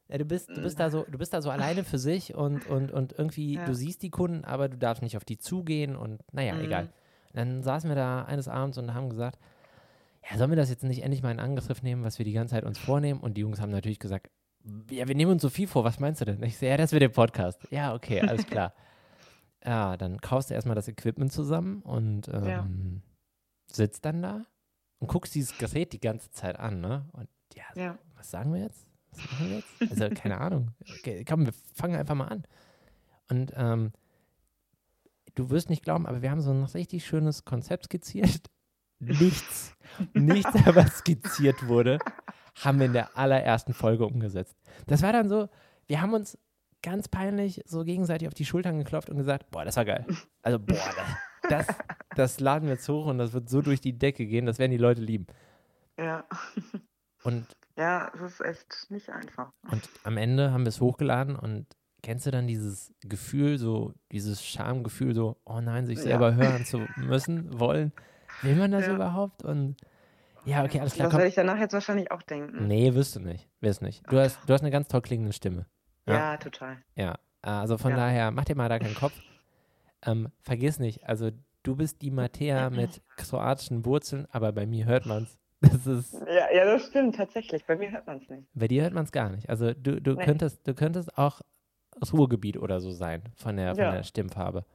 Ja, 0.09 0.19
du 0.19 0.27
bist, 0.27 0.51
du 0.51 0.61
bist 0.61 0.79
da 0.79 0.91
so, 0.91 1.07
du 1.09 1.17
bist 1.17 1.33
da 1.33 1.41
so 1.41 1.49
alleine 1.51 1.83
für 1.83 1.97
sich 1.99 2.35
und, 2.35 2.67
und, 2.69 2.93
und 2.93 3.15
irgendwie, 3.19 3.55
Ja. 3.55 3.65
du 3.65 3.75
siehst 3.75 4.03
die 4.03 4.11
Kunden, 4.11 4.45
aber 4.45 4.69
du 4.69 4.77
darfst 4.77 5.03
nicht 5.03 5.17
auf 5.17 5.25
die 5.25 5.39
zugehen 5.39 5.97
und 5.97 6.21
naja, 6.33 6.55
Mhm. 6.55 6.61
egal. 6.61 6.93
Dann 7.33 7.63
saßen 7.63 7.89
wir 7.89 7.97
da 7.97 8.25
eines 8.27 8.47
Abends 8.47 8.77
und 8.79 8.93
haben 8.95 9.09
gesagt, 9.09 9.39
ja, 10.31 10.39
sollen 10.39 10.51
wir 10.51 10.57
das 10.57 10.71
jetzt 10.71 10.85
nicht 10.85 11.03
endlich 11.03 11.23
mal 11.23 11.31
in 11.31 11.41
Angriff 11.41 11.83
nehmen, 11.83 12.05
was 12.05 12.19
wir 12.19 12.25
die 12.25 12.33
ganze 12.33 12.55
Zeit 12.55 12.65
uns 12.65 12.79
vornehmen? 12.79 13.21
Und 13.21 13.35
die 13.37 13.43
Jungs 13.43 13.61
haben 13.61 13.71
natürlich 13.71 13.99
gesagt, 13.99 14.31
ja, 14.91 15.07
wir 15.07 15.15
nehmen 15.15 15.33
uns 15.33 15.43
so 15.43 15.51
viel 15.51 15.67
vor, 15.67 15.85
was 15.85 16.01
meinst 16.01 16.21
du 16.21 16.25
denn? 16.25 16.43
Ich 16.43 16.57
so, 16.59 16.65
ja, 16.67 16.77
das 16.77 16.93
wird 16.93 17.03
der 17.03 17.09
Podcast. 17.11 17.61
Ja, 17.71 17.95
okay, 17.95 18.21
alles 18.23 18.47
klar. 18.47 18.73
ja, 19.65 19.97
dann 19.97 20.21
kaufst 20.21 20.51
du 20.51 20.55
erstmal 20.55 20.75
das 20.75 20.89
Equipment 20.89 21.33
zusammen 21.33 21.83
und 21.83 22.29
ähm, 22.29 22.45
Ja. 22.47 22.67
sitzt 23.71 24.05
dann 24.07 24.23
da 24.23 24.47
und 25.01 25.09
guckst 25.09 25.35
dieses 25.35 25.59
Gerät 25.59 25.93
die 25.93 26.01
ganze 26.01 26.31
Zeit 26.31 26.59
an, 26.59 26.81
ne? 26.81 27.07
Und 27.13 27.29
ja, 27.55 27.65
Ja. 27.75 27.99
was 28.17 28.31
sagen 28.31 28.55
wir 28.55 28.63
jetzt? 28.63 28.87
Was 29.11 29.31
machen 29.31 29.49
wir 29.51 29.57
jetzt? 29.57 29.75
Also, 29.91 30.09
keine 30.15 30.41
Ahnung. 30.41 30.71
Okay, 30.99 31.25
komm, 31.29 31.45
wir 31.45 31.53
fangen 31.75 31.97
einfach 31.97 32.15
mal 32.15 32.29
an. 32.29 32.45
Und 33.31 33.53
ähm, 33.57 33.93
du 35.35 35.51
wirst 35.51 35.69
nicht 35.71 35.83
glauben, 35.83 36.07
aber 36.07 36.23
wir 36.23 36.31
haben 36.31 36.41
so 36.41 36.51
ein 36.51 36.65
richtig 36.65 37.05
schönes 37.05 37.45
Konzept 37.45 37.85
skizziert. 37.85 38.51
Nichts, 38.99 39.75
nichts, 40.15 40.53
was 40.67 40.99
skizziert 40.99 41.67
wurde, 41.67 41.99
haben 42.63 42.79
wir 42.79 42.87
in 42.87 42.93
der 42.93 43.17
allerersten 43.17 43.75
Folge 43.75 44.07
umgesetzt. 44.07 44.57
Das 44.87 45.03
war 45.03 45.13
dann 45.13 45.29
so, 45.29 45.49
wir 45.87 46.01
haben 46.01 46.15
uns 46.15 46.39
ganz 46.83 47.09
peinlich 47.09 47.63
so 47.67 47.85
gegenseitig 47.85 48.29
auf 48.29 48.35
die 48.35 48.45
Schultern 48.45 48.79
geklopft 48.79 49.09
und 49.11 49.17
gesagt, 49.17 49.51
boah, 49.51 49.65
das 49.65 49.77
war 49.77 49.85
geil. 49.85 50.07
Also, 50.43 50.59
boah, 50.59 50.75
das, 51.49 51.67
das, 51.67 51.77
das 52.15 52.41
laden 52.41 52.67
wir 52.69 52.75
jetzt 52.75 52.89
hoch 52.89 53.07
und 53.07 53.19
das 53.19 53.33
wird 53.33 53.49
so 53.49 53.63
durch 53.63 53.81
die 53.81 53.99
Decke 53.99 54.27
gehen, 54.27 54.47
das 54.47 54.59
werden 54.59 54.71
die 54.73 54.77
Leute 54.79 55.01
lieben. 55.01 55.27
Ja. 55.99 56.25
Und 57.23 57.47
ja, 57.77 58.13
es 58.15 58.21
ist 58.21 58.41
echt 58.41 58.87
nicht 58.91 59.09
einfach. 59.11 59.51
Und 59.71 59.89
am 60.05 60.17
Ende 60.17 60.53
haben 60.53 60.65
wir 60.65 60.69
es 60.69 60.81
hochgeladen 60.81 61.37
und 61.37 61.67
kennst 62.03 62.27
du 62.27 62.31
dann 62.31 62.47
dieses 62.47 62.93
Gefühl, 63.01 63.57
so 63.59 63.95
dieses 64.13 64.45
Schamgefühl, 64.45 65.15
so, 65.15 65.41
oh 65.45 65.61
nein, 65.61 65.87
sich 65.87 65.99
Ja. 65.99 66.05
selber 66.05 66.35
hören 66.35 66.65
zu 66.67 66.87
müssen, 66.97 67.59
wollen? 67.59 67.93
Will 68.45 68.57
man 68.57 68.71
das 68.71 68.87
Ja. 68.87 68.95
überhaupt? 68.95 69.43
Und 69.45 69.77
ja, 70.45 70.63
okay, 70.65 70.81
alles 70.81 70.95
klar, 70.95 71.09
Das 71.09 71.17
werde 71.17 71.29
ich 71.29 71.35
danach 71.35 71.59
jetzt 71.59 71.73
wahrscheinlich 71.73 72.11
auch 72.11 72.23
denken. 72.23 72.67
Nee, 72.67 72.95
wirst 72.95 73.17
du 73.17 73.21
nicht. 73.21 73.49
Wirst 73.61 73.83
nicht. 73.83 74.03
Du 74.11 74.19
hast, 74.19 74.39
du 74.47 74.53
hast 74.53 74.61
eine 74.61 74.71
ganz 74.71 74.89
toll 74.89 75.01
klingende 75.03 75.33
Stimme. 75.33 75.67
Ja. 76.07 76.15
Ja, 76.15 76.37
total. 76.37 76.79
Ja. 76.97 77.15
Also 77.43 77.79
von 77.79 77.91
Ja. 77.93 77.97
daher, 77.97 78.31
mach 78.31 78.45
dir 78.45 78.55
mal 78.57 78.69
da 78.69 78.79
keinen 78.79 78.95
Kopf. 78.95 79.21
Ähm, 80.07 80.29
vergiss 80.43 80.79
nicht, 80.79 81.07
also 81.09 81.31
du 81.63 81.77
bist 81.77 82.03
die 82.03 82.11
Mattea 82.11 82.69
mit 82.71 83.01
kroatischen 83.17 83.85
Wurzeln, 83.87 84.27
aber 84.31 84.53
bei 84.53 84.67
mir 84.67 84.85
hört 84.87 85.07
man's. 85.07 85.39
Das 85.61 85.87
ist, 85.87 86.13
Ja, 86.13 86.53
ja, 86.55 86.67
das 86.67 86.87
stimmt 86.89 87.17
tatsächlich. 87.17 87.65
Bei 87.65 87.75
mir 87.77 87.91
hört 87.91 88.07
man 88.07 88.19
es 88.19 88.29
nicht. 88.29 88.47
bei 88.53 88.69
dir 88.69 88.83
hört 88.83 88.93
man 88.93 89.05
es 89.05 89.13
gar 89.13 89.31
nicht. 89.31 89.49
Also 89.49 89.73
du, 89.73 89.99
du 89.99 90.15
Nee. 90.15 90.25
könntest, 90.25 90.67
du 90.69 90.75
könntest 90.75 91.17
auch 91.17 91.41
das 91.99 92.13
Ruhrgebiet 92.13 92.59
oder 92.59 92.81
so 92.81 92.91
sein, 92.91 93.23
von 93.35 93.57
der, 93.57 93.75
von 93.75 93.85
Ja. 93.85 93.93
der 93.93 94.03
Stimmfarbe. 94.03 94.67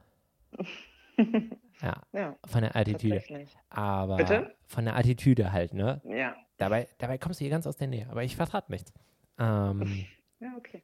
ja, 1.82 2.02
Ja, 2.12 2.36
von 2.46 2.62
der 2.62 2.74
Attitüde. 2.76 3.22
Aber 3.70 4.16
Bitte? 4.16 4.54
von 4.66 4.84
der 4.84 4.96
Attitüde 4.96 5.52
halt, 5.52 5.74
ne? 5.74 6.00
Ja. 6.04 6.34
Dabei, 6.56 6.88
dabei 6.98 7.16
kommst 7.18 7.40
du 7.40 7.44
hier 7.44 7.50
ganz 7.50 7.66
aus 7.66 7.76
der 7.76 7.88
Nähe, 7.88 8.08
aber 8.10 8.22
ich 8.22 8.36
verrate 8.36 8.70
nichts. 8.70 8.92
Ähm, 9.38 10.06
Ja, 10.40 10.54
okay. 10.56 10.82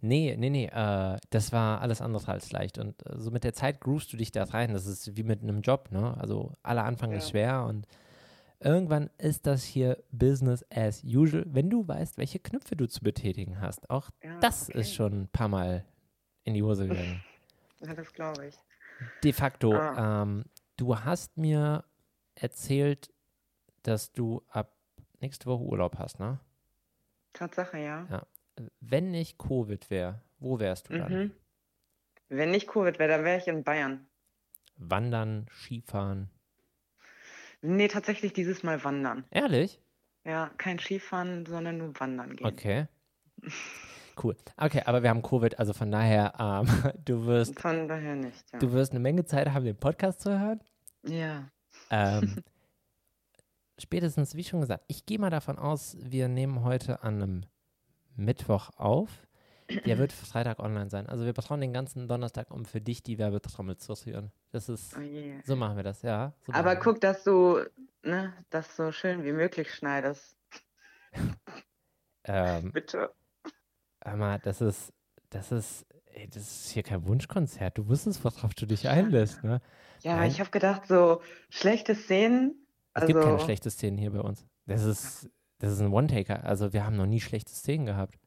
nee, 0.00 0.36
nee, 0.38 0.50
nee, 0.50 0.66
äh, 0.66 1.16
das 1.30 1.52
war 1.52 1.80
alles 1.80 2.00
andere 2.00 2.30
als 2.30 2.52
leicht. 2.52 2.78
Und 2.78 3.04
äh, 3.06 3.18
so 3.18 3.30
mit 3.30 3.42
der 3.44 3.52
Zeit 3.52 3.80
groovst 3.80 4.12
du 4.12 4.16
dich 4.16 4.30
da 4.32 4.44
rein. 4.44 4.72
Das 4.72 4.86
ist 4.86 5.16
wie 5.16 5.22
mit 5.24 5.42
einem 5.42 5.60
Job, 5.62 5.90
ne? 5.90 6.16
Also 6.18 6.52
aller 6.62 6.84
Anfang 6.84 7.12
ist 7.12 7.24
Ja. 7.26 7.30
schwer 7.30 7.64
und 7.66 7.86
irgendwann 8.60 9.10
ist 9.18 9.46
das 9.46 9.64
hier 9.64 10.02
Business 10.12 10.64
as 10.70 11.02
usual, 11.04 11.44
wenn 11.48 11.68
du 11.70 11.86
weißt, 11.86 12.18
welche 12.18 12.38
Knöpfe 12.38 12.76
du 12.76 12.86
zu 12.86 13.00
betätigen 13.02 13.60
hast. 13.60 13.90
Auch 13.90 14.10
Ja, 14.22 14.38
das 14.40 14.68
okay. 14.68 14.80
ist 14.80 14.94
schon 14.94 15.22
ein 15.22 15.28
paar 15.28 15.48
Mal 15.48 15.84
in 16.44 16.54
die 16.54 16.62
Hose 16.62 16.86
gegangen. 16.88 17.20
Ja, 17.80 17.94
das 17.94 18.12
glaube 18.12 18.46
ich. 18.46 18.54
De 19.22 19.32
facto, 19.32 19.74
Ah. 19.74 20.22
ähm, 20.22 20.44
du 20.76 20.98
hast 20.98 21.36
mir 21.36 21.84
erzählt, 22.34 23.12
dass 23.82 24.12
du 24.12 24.42
ab 24.48 24.72
nächste 25.20 25.46
Woche 25.46 25.62
Urlaub 25.62 25.98
hast, 25.98 26.18
ne? 26.18 26.38
Tatsache, 27.32 27.78
ja. 27.78 28.26
Wenn 28.80 29.10
nicht 29.10 29.38
Covid 29.38 29.90
wäre, 29.90 30.22
wo 30.38 30.58
wärst 30.58 30.88
du 30.88 30.98
dann? 30.98 31.12
Mhm. 31.12 31.30
Wenn 32.28 32.50
nicht 32.50 32.66
Covid 32.66 32.98
wäre, 32.98 33.10
dann 33.10 33.24
wäre 33.24 33.38
ich 33.38 33.46
in 33.46 33.62
Bayern. 33.64 34.06
Wandern, 34.78 35.46
Skifahren. 35.50 36.30
Nee, 37.62 37.88
tatsächlich 37.88 38.32
dieses 38.32 38.62
Mal 38.62 38.82
wandern. 38.84 39.24
Ehrlich? 39.30 39.80
Ja, 40.24 40.50
kein 40.58 40.78
Skifahren, 40.78 41.46
sondern 41.46 41.78
nur 41.78 41.98
wandern 42.00 42.36
gehen. 42.36 42.46
Okay. 42.46 42.86
Cool. 44.22 44.36
Okay, 44.56 44.82
aber 44.86 45.02
wir 45.02 45.10
haben 45.10 45.22
Covid, 45.22 45.58
also 45.58 45.72
von 45.72 45.90
daher, 45.90 46.32
ähm, 46.38 46.92
du 47.04 47.26
wirst, 47.26 47.58
Von 47.60 47.86
daher 47.88 48.16
nicht, 48.16 48.44
ja. 48.52 48.58
du 48.58 48.72
wirst 48.72 48.92
eine 48.92 49.00
Menge 49.00 49.24
Zeit 49.24 49.48
haben, 49.52 49.64
den 49.64 49.76
Podcast 49.76 50.20
zu 50.20 50.38
hören. 50.38 50.60
Ja. 51.02 51.50
Ähm, 51.90 52.42
spätestens, 53.78 54.34
wie 54.34 54.44
schon 54.44 54.60
gesagt, 54.60 54.84
ich 54.88 55.04
gehe 55.06 55.18
mal 55.18 55.30
davon 55.30 55.58
aus, 55.58 55.96
wir 56.00 56.28
nehmen 56.28 56.62
heute 56.64 57.02
an 57.02 57.22
einem 57.22 57.46
Mittwoch 58.16 58.70
auf. 58.76 59.10
Der 59.84 59.98
wird 59.98 60.12
Freitag 60.12 60.60
online 60.60 60.88
sein. 60.88 61.06
Also 61.06 61.24
wir 61.26 61.32
brauchen 61.32 61.60
den 61.60 61.72
ganzen 61.72 62.08
Donnerstag, 62.08 62.50
um 62.50 62.64
für 62.64 62.80
dich 62.80 63.02
die 63.02 63.18
Werbetrommel 63.18 63.76
zu 63.76 63.92
rühren. 63.92 64.32
Das 64.52 64.68
ist, 64.68 64.96
Oh 64.96 65.00
je. 65.00 65.40
so 65.44 65.56
machen 65.56 65.76
wir 65.76 65.82
das, 65.82 66.02
ja. 66.02 66.32
So 66.46 66.52
Aber 66.52 66.76
guck, 66.76 67.00
dass 67.00 67.24
du 67.24 67.60
ne, 68.02 68.32
das 68.50 68.76
so 68.76 68.92
schön 68.92 69.24
wie 69.24 69.32
möglich 69.32 69.74
schneidest. 69.74 70.36
Ähm, 72.24 72.72
Bitte. 72.72 73.10
Mal, 74.14 74.38
das 74.38 74.60
ist, 74.60 74.92
das 75.30 75.50
ist, 75.50 75.86
ey, 76.14 76.28
das 76.28 76.42
ist 76.42 76.70
hier 76.70 76.82
kein 76.84 77.04
Wunschkonzert. 77.06 77.76
Du 77.78 77.88
wusstest, 77.88 78.22
worauf 78.24 78.54
du 78.54 78.66
dich 78.66 78.88
einlässt, 78.88 79.42
ne? 79.42 79.60
Ja, 80.02 80.16
Nein. 80.16 80.30
ich 80.30 80.38
habe 80.38 80.50
gedacht, 80.50 80.86
so 80.86 81.20
schlechte 81.50 81.94
Szenen. 81.96 82.54
Es 82.94 83.06
gibt 83.06 83.18
keine 83.18 83.32
Also, 83.34 83.44
schlechten 83.44 83.70
Szenen 83.70 83.98
hier 83.98 84.12
bei 84.12 84.20
uns. 84.20 84.46
Das 84.66 84.84
ist, 84.84 85.28
das 85.58 85.72
ist 85.72 85.80
ein 85.80 85.92
One-Taker. 85.92 86.44
Also 86.44 86.72
wir 86.72 86.84
haben 86.84 86.96
noch 86.96 87.06
nie 87.06 87.20
schlechte 87.20 87.50
Szenen 87.52 87.86
gehabt. 87.86 88.18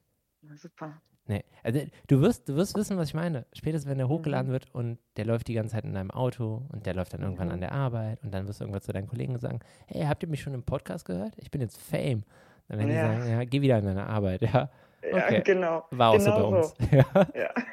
na, 0.42 0.56
super. 0.58 1.02
Nee, 1.26 1.44
also 1.62 1.80
du 2.08 2.22
wirst, 2.22 2.50
du 2.50 2.56
wirst 2.56 2.76
wissen, 2.76 2.98
was 2.98 3.10
ich 3.10 3.14
meine. 3.14 3.46
Spätestens, 3.54 3.88
wenn 3.88 4.00
der 4.00 4.08
Mhm. 4.08 4.12
hochgeladen 4.14 4.52
wird 4.52 4.74
und 4.74 4.98
der 5.16 5.26
läuft 5.26 5.48
die 5.48 5.54
ganze 5.54 5.76
Zeit 5.76 5.84
in 5.86 5.94
deinem 5.94 6.10
Auto 6.10 6.66
und 6.70 6.88
der 6.88 6.96
läuft 6.96 7.14
dann 7.14 7.22
irgendwann 7.22 7.52
an 7.52 7.60
der 7.62 7.72
Arbeit 7.72 8.24
und 8.24 8.34
dann 8.34 8.48
wirst 8.48 8.60
du 8.60 8.64
irgendwann 8.64 8.82
zu 8.82 8.92
deinen 8.94 9.06
Kollegen 9.08 9.38
sagen, 9.38 9.60
hey, 9.86 10.06
habt 10.06 10.24
ihr 10.24 10.30
mich 10.30 10.42
schon 10.42 10.56
im 10.56 10.64
Podcast 10.64 11.06
gehört? 11.06 11.34
Ich 11.38 11.52
bin 11.52 11.62
jetzt 11.62 11.78
Fame. 11.78 12.24
Dann 12.68 12.80
werden 12.80 12.90
Ja. 12.92 13.14
die 13.14 13.18
sagen, 13.22 13.32
ja, 13.32 13.44
geh 13.44 13.62
wieder 13.62 13.78
an 13.78 13.86
deine 13.86 14.08
Arbeit. 14.08 14.42
Ja, 14.54 14.72
Ja, 15.04 15.26
Okay. 15.26 15.42
genau. 15.46 15.86
war 15.92 16.12
auch 16.12 16.20
so 16.20 16.30
bei 16.32 16.36
Genau 16.38 16.58
uns. 16.58 16.74
Ja. 16.92 17.28
Ja. 17.36 17.54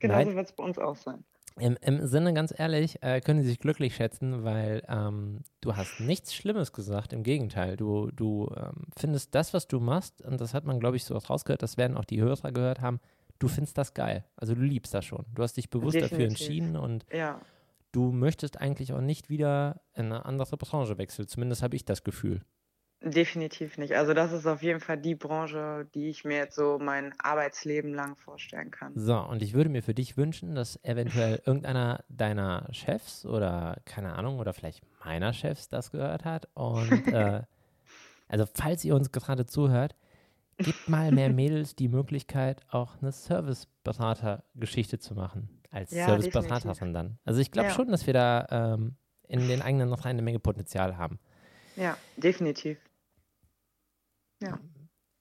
Genau 0.00 0.22
so 0.22 0.34
wird 0.36 0.46
es 0.46 0.52
bei 0.52 0.64
uns 0.64 0.78
auch 0.78 0.96
sein. 0.96 1.24
Im, 1.58 1.78
Im 1.80 2.04
Sinne, 2.06 2.34
ganz 2.34 2.52
ehrlich, 2.56 3.00
äh, 3.02 3.20
können 3.20 3.40
sie 3.42 3.48
sich 3.48 3.60
glücklich 3.60 3.94
schätzen, 3.94 4.42
weil 4.44 4.82
ähm, 4.88 5.42
du 5.60 5.76
hast 5.76 6.00
nichts 6.00 6.34
Schlimmes 6.34 6.72
gesagt. 6.72 7.12
Im 7.12 7.22
Gegenteil, 7.22 7.76
du, 7.76 8.10
du 8.10 8.52
ähm, 8.56 8.86
findest 8.98 9.34
das, 9.34 9.54
was 9.54 9.68
du 9.68 9.78
machst, 9.78 10.20
und 10.22 10.40
das 10.40 10.52
hat 10.52 10.64
man, 10.64 10.80
glaube 10.80 10.96
ich, 10.96 11.04
so 11.04 11.16
rausgehört, 11.16 11.62
das 11.62 11.76
werden 11.76 11.96
auch 11.96 12.04
die 12.04 12.20
Hörer 12.20 12.50
gehört 12.50 12.80
haben, 12.80 13.00
du 13.38 13.46
findest 13.46 13.78
das 13.78 13.94
geil. 13.94 14.24
Also 14.36 14.54
du 14.54 14.62
liebst 14.62 14.92
das 14.94 15.04
schon. 15.04 15.24
Du 15.32 15.42
hast 15.42 15.56
dich 15.56 15.70
bewusst 15.70 15.96
dafür 15.96 16.18
Definitiv. 16.18 16.48
entschieden 16.48 16.76
und 16.76 17.06
Ja, 17.12 17.40
du 17.92 18.10
möchtest 18.10 18.60
eigentlich 18.60 18.92
auch 18.92 19.00
nicht 19.00 19.30
wieder 19.30 19.80
in 19.94 20.06
eine 20.06 20.24
andere 20.24 20.56
Branche 20.56 20.98
wechseln. 20.98 21.28
Zumindest 21.28 21.62
habe 21.62 21.76
ich 21.76 21.84
das 21.84 22.02
Gefühl. 22.02 22.42
Definitiv 23.04 23.78
nicht. 23.78 23.94
Also 23.94 24.14
das 24.14 24.32
ist 24.32 24.46
auf 24.46 24.62
jeden 24.62 24.80
Fall 24.80 24.96
die 24.98 25.14
Branche, 25.14 25.86
die 25.94 26.08
ich 26.08 26.24
mir 26.24 26.38
jetzt 26.38 26.56
so 26.56 26.78
mein 26.80 27.12
Arbeitsleben 27.20 27.92
lang 27.94 28.16
vorstellen 28.16 28.70
kann. 28.70 28.92
So, 28.96 29.18
und 29.18 29.42
ich 29.42 29.54
würde 29.54 29.70
mir 29.70 29.82
für 29.82 29.94
dich 29.94 30.16
wünschen, 30.16 30.54
dass 30.54 30.82
eventuell 30.84 31.42
irgendeiner 31.46 32.04
deiner 32.08 32.68
Chefs 32.72 33.26
oder 33.26 33.80
keine 33.84 34.14
Ahnung, 34.14 34.38
oder 34.38 34.52
vielleicht 34.52 34.82
meiner 35.04 35.32
Chefs 35.32 35.68
das 35.68 35.90
gehört 35.90 36.24
hat. 36.24 36.48
Und 36.54 36.90
äh, 37.12 37.42
also, 38.28 38.46
falls 38.54 38.84
ihr 38.84 38.94
uns 38.94 39.12
gerade 39.12 39.46
zuhört, 39.46 39.94
gebt 40.58 40.88
mal 40.88 41.12
mehr 41.12 41.30
Mädels 41.34 41.76
die 41.76 41.88
Möglichkeit, 41.88 42.62
auch 42.70 43.00
eine 43.02 43.12
Serviceberater-Geschichte 43.12 44.98
zu 44.98 45.14
machen. 45.14 45.48
Als 45.70 45.90
Ja, 45.90 46.06
Serviceberaterin 46.06 46.94
dann. 46.94 47.18
Also, 47.24 47.40
ich 47.40 47.50
glaube 47.50 47.68
Ja. 47.68 47.74
schon, 47.74 47.88
dass 47.88 48.06
wir 48.06 48.14
da 48.14 48.46
ähm, 48.74 48.96
in 49.28 49.48
den 49.48 49.60
eigenen 49.62 49.88
noch 49.90 50.04
eine 50.04 50.22
Menge 50.22 50.38
Potenzial 50.38 50.96
haben. 50.96 51.18
Ja, 51.76 51.96
definitiv. 52.16 52.78
Ja, 54.44 54.58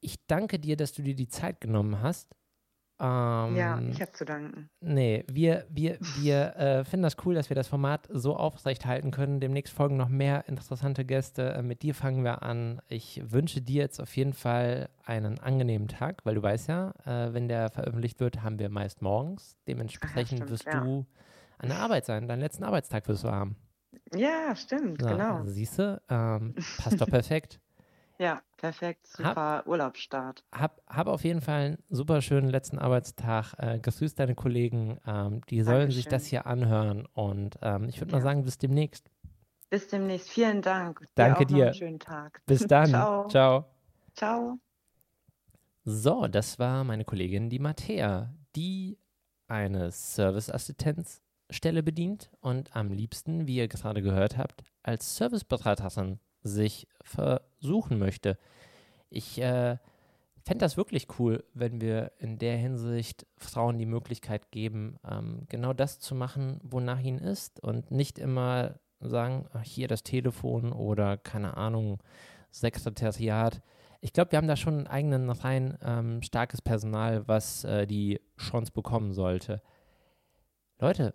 Ich 0.01 0.25
danke 0.27 0.59
dir, 0.59 0.75
dass 0.75 0.93
du 0.93 1.01
dir 1.01 1.15
die 1.15 1.27
Zeit 1.27 1.61
genommen 1.61 2.01
hast. 2.01 2.35
Ähm, 2.99 3.55
ja, 3.55 3.81
ich 3.81 4.01
habe 4.01 4.11
zu 4.11 4.23
danken. 4.23 4.69
Nee, 4.79 5.25
wir, 5.29 5.65
wir, 5.69 5.97
wir 6.19 6.55
äh, 6.55 6.85
finden 6.85 7.03
das 7.03 7.17
cool, 7.25 7.33
dass 7.33 7.49
wir 7.49 7.55
das 7.55 7.67
Format 7.67 8.07
so 8.11 8.35
aufrecht 8.35 8.85
halten 8.85 9.11
können. 9.11 9.39
Demnächst 9.39 9.73
folgen 9.73 9.97
noch 9.97 10.09
mehr 10.09 10.47
interessante 10.47 11.03
Gäste. 11.03 11.53
Äh, 11.53 11.63
mit 11.63 11.81
dir 11.81 11.95
fangen 11.95 12.23
wir 12.23 12.43
an. 12.43 12.81
Ich 12.87 13.21
wünsche 13.25 13.61
dir 13.61 13.81
jetzt 13.81 13.99
auf 13.99 14.15
jeden 14.15 14.33
Fall 14.33 14.89
einen 15.03 15.39
angenehmen 15.39 15.87
Tag, 15.87 16.23
weil 16.23 16.35
du 16.35 16.43
weißt 16.43 16.69
ja, 16.69 16.93
äh, 17.05 17.33
wenn 17.33 17.47
der 17.47 17.71
veröffentlicht 17.71 18.19
wird, 18.19 18.43
haben 18.43 18.59
wir 18.59 18.69
meist 18.69 19.01
morgens. 19.01 19.57
Dementsprechend 19.67 20.39
stimmt, 20.39 20.51
wirst 20.51 20.65
ja. 20.65 20.79
du 20.79 21.05
an 21.57 21.69
der 21.69 21.79
Arbeit 21.79 22.05
sein. 22.05 22.27
Deinen 22.27 22.41
letzten 22.41 22.63
Arbeitstag 22.63 23.07
wirst 23.07 23.23
du 23.23 23.31
haben. 23.31 23.57
Ja, 24.15 24.55
stimmt, 24.55 25.01
So, 25.01 25.07
genau. 25.07 25.43
Siehst 25.45 25.79
du, 25.79 26.01
ähm, 26.09 26.55
passt 26.77 27.01
doch 27.01 27.07
perfekt. 27.07 27.59
Ja, 28.19 28.41
perfekt, 28.57 29.07
super 29.07 29.63
Urlaubsstart. 29.65 30.43
Hab, 30.51 30.81
hab 30.87 31.07
auf 31.07 31.23
jeden 31.23 31.41
Fall 31.41 31.61
einen 31.61 31.77
super 31.89 32.21
schönen 32.21 32.47
letzten 32.49 32.77
Arbeitstag. 32.79 33.53
Äh, 33.57 33.79
grüß 33.79 34.15
deine 34.15 34.35
Kollegen. 34.35 34.99
Ähm, 35.05 35.41
die 35.49 35.61
sollen 35.63 35.89
sich 35.91 36.05
das 36.05 36.29
Dankeschön. 36.29 36.29
hier 36.29 36.45
anhören. 36.45 37.05
Und 37.13 37.57
ähm, 37.61 37.89
ich 37.89 37.99
würde 37.99 38.11
mal 38.11 38.19
Ja. 38.19 38.23
sagen, 38.23 38.43
bis 38.43 38.57
demnächst. 38.59 39.09
Bis 39.69 39.87
demnächst. 39.87 40.29
Vielen 40.29 40.61
Dank. 40.61 41.01
Danke 41.15 41.41
noch 41.41 41.47
dir. 41.47 41.65
einen 41.65 41.73
schönen 41.73 41.99
Tag. 41.99 42.41
Bis 42.45 42.61
dann. 42.67 42.89
Ciao. 42.89 43.27
Ciao. 43.29 43.65
Ciao. 44.15 44.59
So, 45.83 46.27
das 46.27 46.59
war 46.59 46.83
meine 46.83 47.03
Kollegin, 47.05 47.49
die 47.49 47.59
Mattea, 47.59 48.33
die 48.55 48.97
eine 49.47 49.91
Serviceassistenzstelle 49.91 51.83
bedient 51.83 52.29
und 52.39 52.75
am 52.75 52.91
liebsten, 52.91 53.47
wie 53.47 53.57
ihr 53.57 53.67
gerade 53.67 54.01
gehört 54.01 54.37
habt, 54.37 54.63
als 54.83 55.17
Serviceberaterin 55.17 56.19
sich 56.43 56.87
versuchen 57.01 57.97
möchte. 57.97 58.37
Ich 59.09 59.39
äh, 59.41 59.77
fände 60.43 60.63
das 60.63 60.77
wirklich 60.77 61.07
cool, 61.19 61.43
wenn 61.53 61.81
wir 61.81 62.11
in 62.17 62.37
der 62.37 62.57
Hinsicht 62.57 63.25
Frauen 63.37 63.77
die 63.77 63.85
Möglichkeit 63.85 64.51
geben, 64.51 64.97
ähm, 65.09 65.45
genau 65.49 65.73
das 65.73 65.99
zu 65.99 66.15
machen, 66.15 66.59
wonach 66.63 66.99
ihnen 66.99 67.19
ist 67.19 67.61
und 67.61 67.91
nicht 67.91 68.19
immer 68.19 68.79
sagen, 68.99 69.45
ach, 69.53 69.63
hier 69.63 69.87
das 69.87 70.03
Telefon 70.03 70.71
oder 70.71 71.17
keine 71.17 71.57
Ahnung, 71.57 71.99
Sekretariat. 72.51 73.61
Ich 74.01 74.13
glaube, 74.13 74.31
wir 74.31 74.37
haben 74.37 74.47
da 74.47 74.55
schon 74.55 74.79
ein 74.79 74.87
eigenen 74.87 75.29
rein 75.29 75.77
ähm, 75.81 76.21
starkes 76.21 76.61
Personal, 76.61 77.27
was 77.27 77.63
äh, 77.63 77.87
die 77.87 78.19
Chance 78.37 78.71
bekommen 78.71 79.13
sollte. 79.13 79.61
Leute, 80.79 81.13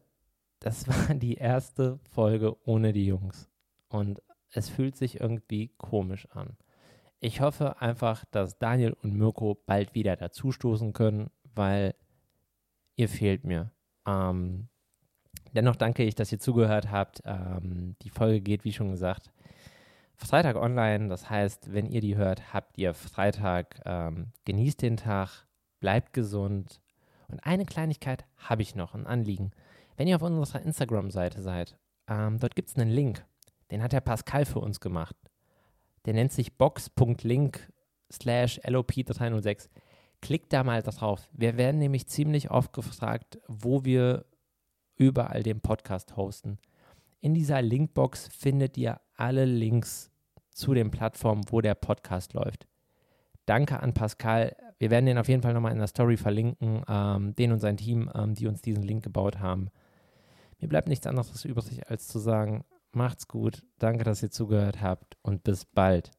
das 0.60 0.88
war 1.08 1.14
die 1.14 1.34
erste 1.34 2.00
Folge 2.10 2.56
ohne 2.66 2.92
die 2.92 3.06
Jungs. 3.06 3.48
Und 3.88 4.22
es 4.52 4.68
fühlt 4.68 4.96
sich 4.96 5.20
irgendwie 5.20 5.68
komisch 5.78 6.26
an. 6.30 6.56
Ich 7.20 7.40
hoffe 7.40 7.80
einfach, 7.80 8.24
dass 8.30 8.58
Daniel 8.58 8.92
und 9.02 9.14
Mirko 9.14 9.60
bald 9.66 9.94
wieder 9.94 10.16
dazustoßen 10.16 10.92
können, 10.92 11.30
weil 11.54 11.94
ihr 12.96 13.08
fehlt 13.08 13.44
mir. 13.44 13.72
Ähm, 14.06 14.68
dennoch 15.52 15.76
danke 15.76 16.04
ich, 16.04 16.14
dass 16.14 16.30
ihr 16.30 16.38
zugehört 16.38 16.90
habt. 16.90 17.22
Ähm, 17.24 17.96
die 18.02 18.10
Folge 18.10 18.40
geht, 18.40 18.64
wie 18.64 18.72
schon 18.72 18.90
gesagt, 18.90 19.32
Freitag 20.14 20.56
online. 20.56 21.08
Das 21.08 21.28
heißt, 21.28 21.72
wenn 21.72 21.86
ihr 21.86 22.00
die 22.00 22.16
hört, 22.16 22.52
habt 22.52 22.78
ihr 22.78 22.94
Freitag. 22.94 23.80
Ähm, 23.84 24.32
genießt 24.44 24.82
den 24.82 24.96
Tag, 24.96 25.46
bleibt 25.80 26.12
gesund. 26.12 26.80
Und 27.28 27.44
eine 27.44 27.66
Kleinigkeit 27.66 28.24
habe 28.36 28.62
ich 28.62 28.74
noch, 28.74 28.94
ein 28.94 29.06
Anliegen. 29.06 29.52
Wenn 29.96 30.08
ihr 30.08 30.16
auf 30.16 30.22
unserer 30.22 30.62
Instagram-Seite 30.62 31.42
seid, 31.42 31.76
ähm, 32.08 32.38
dort 32.38 32.54
gibt 32.54 32.68
es 32.68 32.76
einen 32.76 32.90
Link. 32.90 33.24
Den 33.70 33.82
hat 33.82 33.92
der 33.92 34.00
Pascal 34.00 34.44
für 34.44 34.60
uns 34.60 34.80
gemacht. 34.80 35.16
Der 36.04 36.14
nennt 36.14 36.32
sich 36.32 36.56
box.link 36.56 37.72
slash 38.10 38.60
LOP306. 38.60 39.68
Klickt 40.20 40.52
da 40.52 40.64
mal 40.64 40.82
drauf. 40.82 41.28
Wir 41.32 41.56
werden 41.56 41.78
nämlich 41.78 42.08
ziemlich 42.08 42.50
oft 42.50 42.72
gefragt, 42.72 43.38
wo 43.46 43.84
wir 43.84 44.24
überall 44.96 45.42
den 45.42 45.60
Podcast 45.60 46.16
hosten. 46.16 46.58
In 47.20 47.34
dieser 47.34 47.62
Linkbox 47.62 48.28
findet 48.28 48.76
ihr 48.76 49.00
alle 49.14 49.44
Links 49.44 50.10
zu 50.50 50.74
den 50.74 50.90
Plattformen, 50.90 51.44
wo 51.50 51.60
der 51.60 51.74
Podcast 51.74 52.32
läuft. 52.32 52.66
Danke 53.46 53.80
an 53.80 53.94
Pascal. 53.94 54.56
Wir 54.78 54.90
werden 54.90 55.06
den 55.06 55.18
auf 55.18 55.28
jeden 55.28 55.42
Fall 55.42 55.54
nochmal 55.54 55.72
in 55.72 55.78
der 55.78 55.86
Story 55.86 56.16
verlinken, 56.16 56.82
ähm, 56.88 57.34
den 57.34 57.52
und 57.52 57.60
sein 57.60 57.76
Team, 57.76 58.10
ähm, 58.14 58.34
die 58.34 58.46
uns 58.46 58.60
diesen 58.60 58.82
Link 58.82 59.04
gebaut 59.04 59.40
haben. 59.40 59.70
Mir 60.60 60.68
bleibt 60.68 60.88
nichts 60.88 61.06
anderes 61.06 61.44
übrig, 61.44 61.88
als 61.88 62.08
zu 62.08 62.18
sagen, 62.18 62.64
macht's 62.92 63.28
gut, 63.28 63.62
danke, 63.78 64.04
dass 64.04 64.22
ihr 64.22 64.30
zugehört 64.30 64.80
habt 64.80 65.16
und 65.22 65.44
bis 65.44 65.64
bald. 65.64 66.10